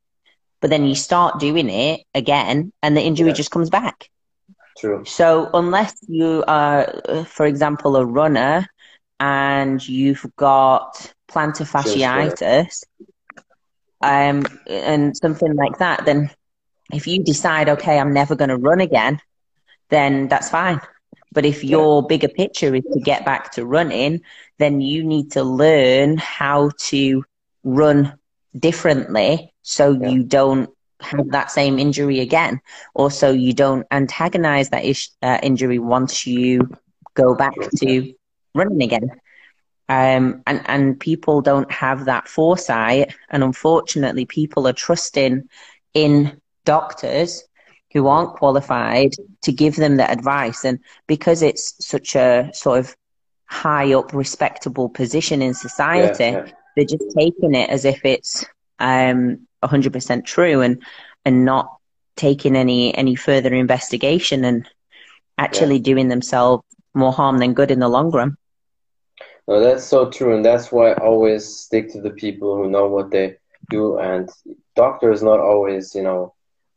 [0.61, 3.34] But then you start doing it again, and the injury yeah.
[3.34, 4.09] just comes back.
[4.78, 5.05] True.
[5.05, 8.68] So unless you are, for example, a runner
[9.20, 12.84] and you've got plantar fasciitis,
[14.01, 16.30] um, and something like that, then
[16.91, 19.22] if you decide, okay, I'm never going to run again,
[19.89, 20.79] then that's fine.
[21.31, 24.21] But if your bigger picture is to get back to running,
[24.59, 27.23] then you need to learn how to
[27.63, 28.13] run
[28.57, 30.09] differently so yeah.
[30.09, 30.69] you don't
[31.01, 32.61] have that same injury again,
[32.93, 36.69] or so you don't antagonize that ish, uh, injury once you
[37.13, 38.13] go back to
[38.55, 39.09] running again.
[39.89, 43.13] Um, and, and people don't have that foresight.
[43.29, 45.49] And unfortunately, people are trusting
[45.93, 47.43] in doctors
[47.94, 49.14] who aren't qualified
[49.44, 50.66] to give them the advice.
[50.66, 52.96] And because it's such a sort of
[53.46, 56.52] high up, respectable position in society, yeah, yeah.
[56.76, 58.46] they're just taking it as if it's
[58.80, 60.84] um, 100% true and,
[61.24, 61.78] and not
[62.16, 64.68] taking any, any further investigation and
[65.38, 65.84] actually yeah.
[65.84, 66.64] doing themselves
[66.94, 68.38] more harm than good in the long run.
[69.48, 72.88] No, that's so true, and that's why I always stick to the people who know
[72.88, 73.38] what they
[73.70, 74.00] do.
[74.00, 74.30] And
[74.76, 76.32] doctors not always, you know,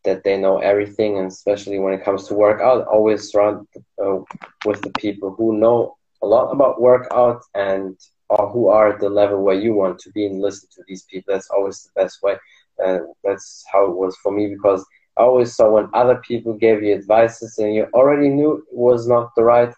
[0.06, 3.66] that they know everything, and especially when it comes to workout, always surround
[4.04, 4.18] uh,
[4.66, 7.96] with the people who know a lot about workout and
[8.30, 11.04] or who are at the level where you want to be, and listen to these
[11.10, 11.34] people.
[11.34, 12.36] That's always the best way.
[12.78, 14.84] And that's how it was for me because
[15.18, 19.08] I always saw when other people gave you advices and you already knew it was
[19.08, 19.72] not the right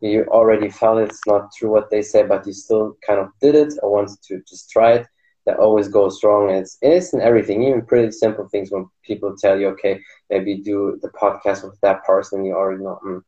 [0.00, 3.54] you already felt it's not true what they say, but you still kind of did
[3.54, 5.06] it or wanted to just try it,
[5.46, 6.50] that always goes wrong.
[6.50, 10.58] And it's, it's in everything, even pretty simple things when people tell you, okay, maybe
[10.58, 13.22] do the podcast with that person, you already know, mm,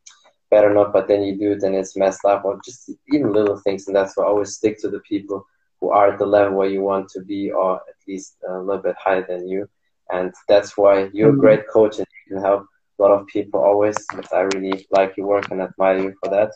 [0.50, 3.58] better not, but then you do it and it's messed up, or just even little
[3.58, 3.86] things.
[3.86, 5.44] And that's why I always stick to the people
[5.80, 8.82] who are at the level where you want to be, or at least a little
[8.82, 9.68] bit higher than you.
[10.10, 11.40] And that's why you're a mm-hmm.
[11.40, 12.66] great coach and you can help
[12.98, 13.96] a lot of people always.
[14.32, 16.52] I really like your work and admire you for that.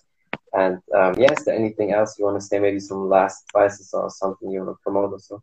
[0.52, 2.58] And um, yeah, is there anything else you want to say?
[2.58, 5.42] Maybe some last advices or something you want to promote or so?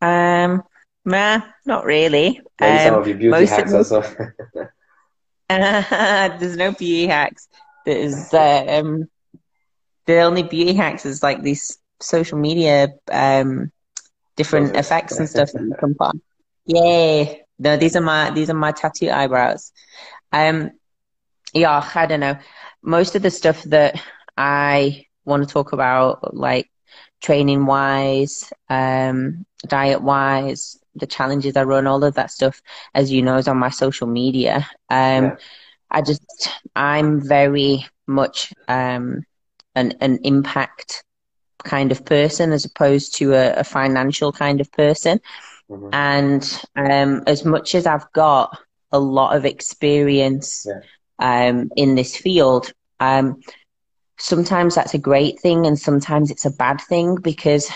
[0.00, 0.62] Um,
[1.04, 2.40] nah, not really.
[2.60, 4.02] Maybe um, some of your beauty hacks also.
[5.48, 7.48] there's no beauty hacks.
[7.84, 9.08] There's um,
[10.06, 13.72] the only beauty hacks is like these social media um
[14.36, 16.14] different effects and stuff that you can put.
[16.66, 19.72] Yeah, no, these are my these are my tattoo eyebrows.
[20.32, 20.70] Um,
[21.54, 22.38] yeah, I don't know
[22.82, 24.00] most of the stuff that
[24.36, 26.70] I want to talk about, like
[27.20, 32.60] training wise, um, diet wise, the challenges I run, all of that stuff,
[32.94, 34.66] as you know, is on my social media.
[34.90, 35.36] Um, yeah.
[35.90, 39.24] I just, I'm very much um,
[39.74, 41.04] an, an impact
[41.64, 45.20] kind of person as opposed to a, a financial kind of person.
[45.70, 45.88] Mm-hmm.
[45.92, 48.58] And um, as much as I've got
[48.90, 50.80] a lot of experience yeah
[51.18, 52.72] um, in this field.
[53.00, 53.40] Um,
[54.18, 57.70] sometimes that's a great thing and sometimes it's a bad thing because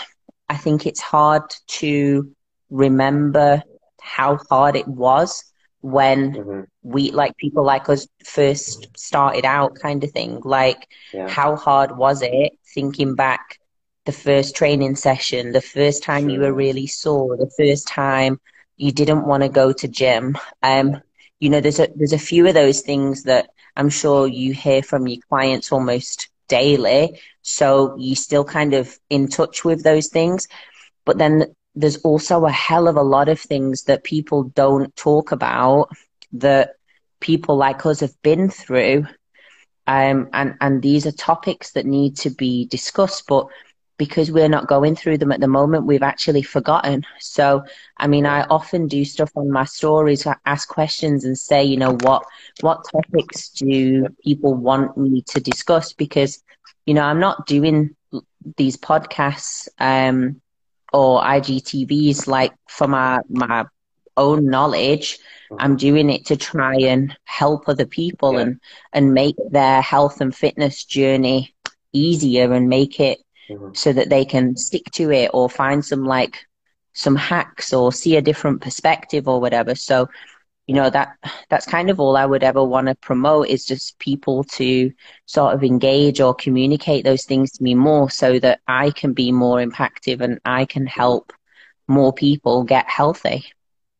[0.49, 1.43] I think it's hard
[1.79, 2.31] to
[2.69, 3.63] remember
[4.01, 5.45] how hard it was
[5.81, 6.61] when mm-hmm.
[6.81, 11.27] we like people like us first started out kind of thing like yeah.
[11.27, 13.59] how hard was it thinking back
[14.05, 16.29] the first training session the first time sure.
[16.31, 18.39] you were really sore the first time
[18.77, 21.01] you didn't want to go to gym um
[21.43, 24.81] you know, there's a there's a few of those things that I'm sure you hear
[24.81, 27.19] from your clients almost daily.
[27.41, 30.47] So you still kind of in touch with those things.
[31.05, 31.33] But then
[31.75, 35.89] there's also a hell of a lot of things that people don't talk about
[36.33, 36.75] that
[37.19, 39.07] people like us have been through.
[39.87, 43.25] Um, and, and these are topics that need to be discussed.
[43.27, 43.47] But
[44.03, 47.03] because we're not going through them at the moment, we've actually forgotten.
[47.19, 47.63] So,
[47.97, 51.93] I mean, I often do stuff on my stories, ask questions and say, you know,
[52.07, 52.23] what,
[52.61, 55.93] what topics do people want me to discuss?
[55.93, 56.41] Because,
[56.85, 57.95] you know, I'm not doing
[58.57, 60.41] these podcasts, um,
[60.93, 63.65] or IGTVs like for my, my
[64.17, 65.19] own knowledge.
[65.57, 68.41] I'm doing it to try and help other people Yeah.
[68.41, 68.59] and
[68.93, 71.53] and make their health and fitness journey
[71.93, 73.19] easier and make it
[73.49, 73.75] Mhm.
[73.75, 76.45] so that they can stick to it or find some like
[76.93, 79.75] some hacks or see a different perspective or whatever.
[79.75, 80.07] So,
[80.67, 81.17] you know, that
[81.49, 84.91] that's kind of all I would ever want to promote is just people to
[85.25, 89.31] sort of engage or communicate those things to me more so that I can be
[89.31, 91.33] more impactful and I can help
[91.87, 93.45] more people get healthy.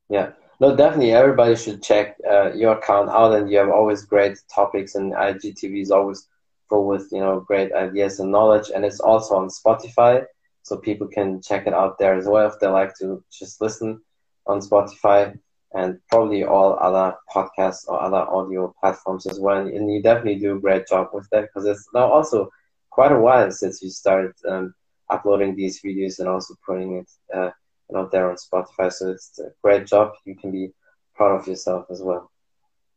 [0.09, 0.31] Yeah.
[0.59, 4.95] No, definitely everybody should check uh, your account out and you have always great topics
[4.95, 6.27] and IGTV is always
[6.73, 10.25] full with, you know, great ideas and knowledge and it's also on Spotify
[10.63, 14.01] so people can check it out there as well if they like to just listen
[14.47, 15.37] on Spotify
[15.73, 19.57] and probably all other podcasts or other audio platforms as well.
[19.57, 22.49] And you definitely do a great job with that because it's now also
[22.89, 24.73] quite a while since you started um,
[25.09, 27.51] uploading these videos and also putting it uh,
[27.95, 28.91] out there on Spotify.
[28.91, 30.13] So it's a great job.
[30.25, 30.73] You can be
[31.15, 32.31] proud of yourself as well.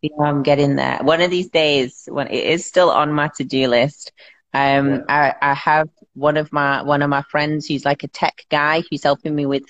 [0.03, 0.99] Yeah, I'm getting there.
[1.03, 4.13] One of these days, when it is still on my to-do list,
[4.55, 5.01] um, Yeah.
[5.09, 8.83] I, I have one of my one of my friends who's like a tech guy
[8.91, 9.65] who's helping me with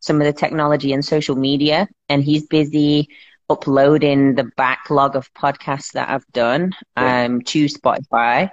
[0.00, 3.08] some of the technology and social media, and he's busy
[3.50, 7.24] uploading the backlog of podcasts that I've done Yeah.
[7.24, 8.50] um, to Spotify.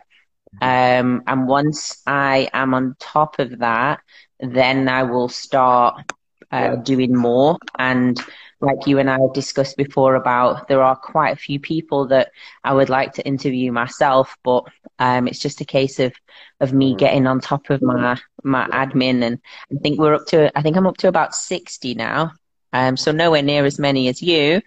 [0.61, 4.01] Um, and once I am on top of that,
[4.39, 6.11] then I will start
[6.51, 6.75] uh, Yeah.
[6.75, 7.57] doing more.
[7.77, 8.19] And
[8.61, 12.31] like you and I have discussed before about there are quite a few people that
[12.63, 14.63] I would like to interview myself, but
[14.99, 16.13] um, it's just a case of
[16.59, 16.97] of me Mhm.
[16.99, 19.39] getting on top of my my admin, and
[19.71, 22.31] I think we're up to I think I'm up to about sixty now,
[22.73, 24.61] um, so nowhere near as many as you,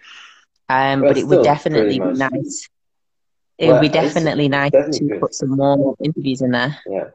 [0.69, 2.67] um, Well, but it would definitely be nice.
[3.57, 5.19] It Well, would be definitely nice definitely to good.
[5.19, 6.77] put some more interviews in there.
[6.87, 7.09] Yeah.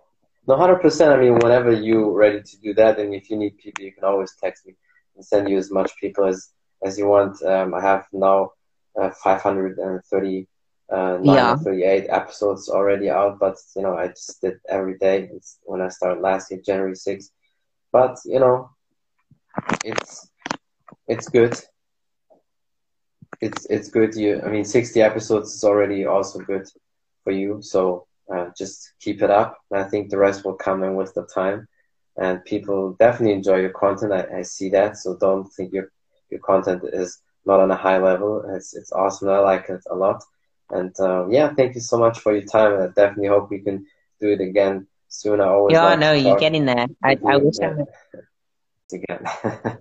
[0.49, 1.13] No, hundred percent.
[1.13, 4.05] I mean, whenever you're ready to do that, and if you need people, you can
[4.05, 4.75] always text me
[5.17, 6.51] and send you as much people as
[6.85, 7.43] as you want.
[7.45, 8.53] Um, I have now
[9.01, 10.49] uh, 530,
[10.93, 11.57] uh, Yeah.
[11.65, 15.31] 38 episodes already out, but you know, I just did every day.
[15.33, 17.31] It's when I started last year, January 6th.
[17.93, 18.71] But you know,
[19.85, 20.31] it's
[21.09, 21.55] it's good.
[23.41, 24.15] It's it's good.
[24.17, 26.67] You, I mean, 60 episodes is already also good
[27.25, 27.63] for you.
[27.63, 29.57] So uh, just keep it up.
[29.71, 31.67] And I think the rest will come in with the time.
[32.17, 34.13] And people definitely enjoy your content.
[34.13, 34.97] I, I see that.
[34.97, 35.91] So don't think your
[36.31, 38.43] your content is not on a high level.
[38.55, 39.29] It's it's awesome.
[39.29, 40.23] I like it a lot.
[40.71, 42.75] And um, yeah, thank you so much for your time.
[42.75, 43.85] And I definitely hope we can
[44.21, 45.41] do it again soon.
[45.41, 46.87] I always Yeah, no, you're getting there.
[47.05, 47.75] I, I wish I Yeah,
[48.93, 49.25] again.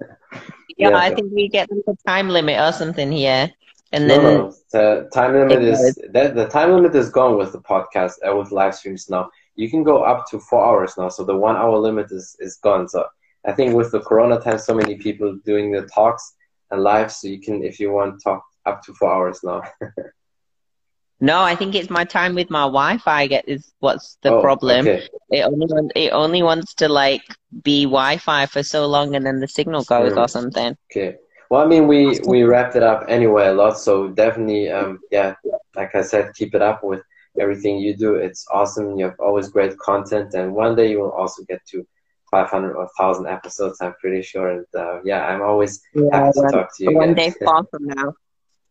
[0.77, 3.49] Yeah, Yeah, I think we get like a time limit or something here,
[3.91, 7.37] and No, then no, the time limit It is that the time limit is gone
[7.37, 9.29] with the podcast uh, with live streams now.
[9.55, 12.57] You can go up to four hours now, so the one hour limit is is
[12.57, 12.87] gone.
[12.87, 13.05] So
[13.45, 16.35] I think with the Corona time, so many people doing the talks
[16.71, 19.61] and live, so you can if you want talk up to four hours now.
[21.19, 23.27] no, I think it's my time with my Wi-Fi.
[23.27, 24.85] Get is what's the Oh, problem.
[24.87, 25.07] Okay.
[25.29, 27.21] It only wants, it only wants to like
[27.63, 30.17] be Wi-Fi for so long, and then the signal goes Mm.
[30.17, 30.75] or something.
[30.91, 31.17] Okay.
[31.49, 35.33] Well, I mean, we we wrapped it up anyway a lot, so definitely, um, yeah,
[35.75, 37.01] like I said, keep it up with
[37.39, 38.15] everything you do.
[38.15, 38.97] It's awesome.
[38.97, 41.85] You have always great content, and one day you will also get to
[42.31, 43.79] 500 or 1,000 episodes.
[43.81, 44.47] I'm pretty sure.
[44.49, 46.91] And uh, yeah, I'm always Yeah, happy to one, talk to you.
[46.91, 47.15] one again.
[47.15, 48.13] day far from now.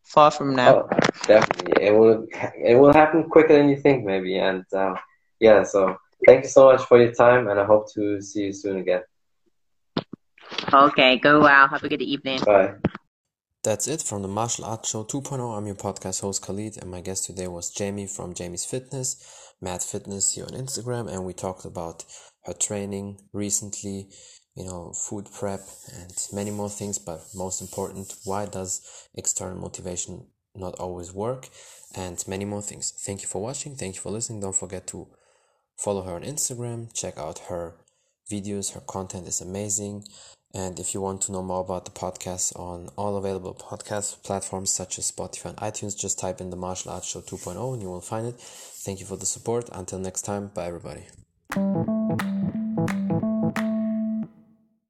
[0.03, 0.75] Far from now.
[0.75, 0.89] Oh,
[1.27, 1.87] definitely.
[1.87, 2.27] It will
[2.65, 4.39] it will happen quicker than you think, maybe.
[4.39, 4.95] And uh,
[5.41, 5.97] yeah, so
[6.27, 9.03] thank you so much for your time, and I hope to see you soon again.
[10.73, 11.69] Okay, go well.
[11.69, 12.41] Have a good evening.
[12.45, 12.75] Bye.
[13.63, 15.57] That's it from the Martial Arts Show 2.0.
[15.57, 19.83] I'm your podcast host Khalid, and my guest today was Jaime from Jaime's Fitness, Mad
[19.83, 22.05] Fitness here on Instagram, and we talked about
[22.45, 24.09] her training recently,
[24.55, 25.61] you know, food prep,
[25.93, 26.99] and many more things.
[26.99, 30.27] But most important, why does external motivation
[30.59, 31.49] not always work,
[31.95, 32.93] and many more things.
[33.05, 33.75] Thank you for watching.
[33.75, 34.41] Thank you for listening.
[34.41, 35.09] Don't forget to
[35.77, 36.93] follow her on Instagram.
[36.93, 37.75] Check out her
[38.31, 38.75] videos.
[38.75, 40.05] Her content is amazing.
[40.57, 44.73] And if you want to know more about the podcast on all available podcast platforms
[44.73, 47.91] such as Spotify and iTunes, just type in the Martial Arts Show 2.0 and you
[47.91, 48.37] will find it.
[48.39, 49.69] Thank you for the support.
[49.71, 51.03] Until next time, bye everybody.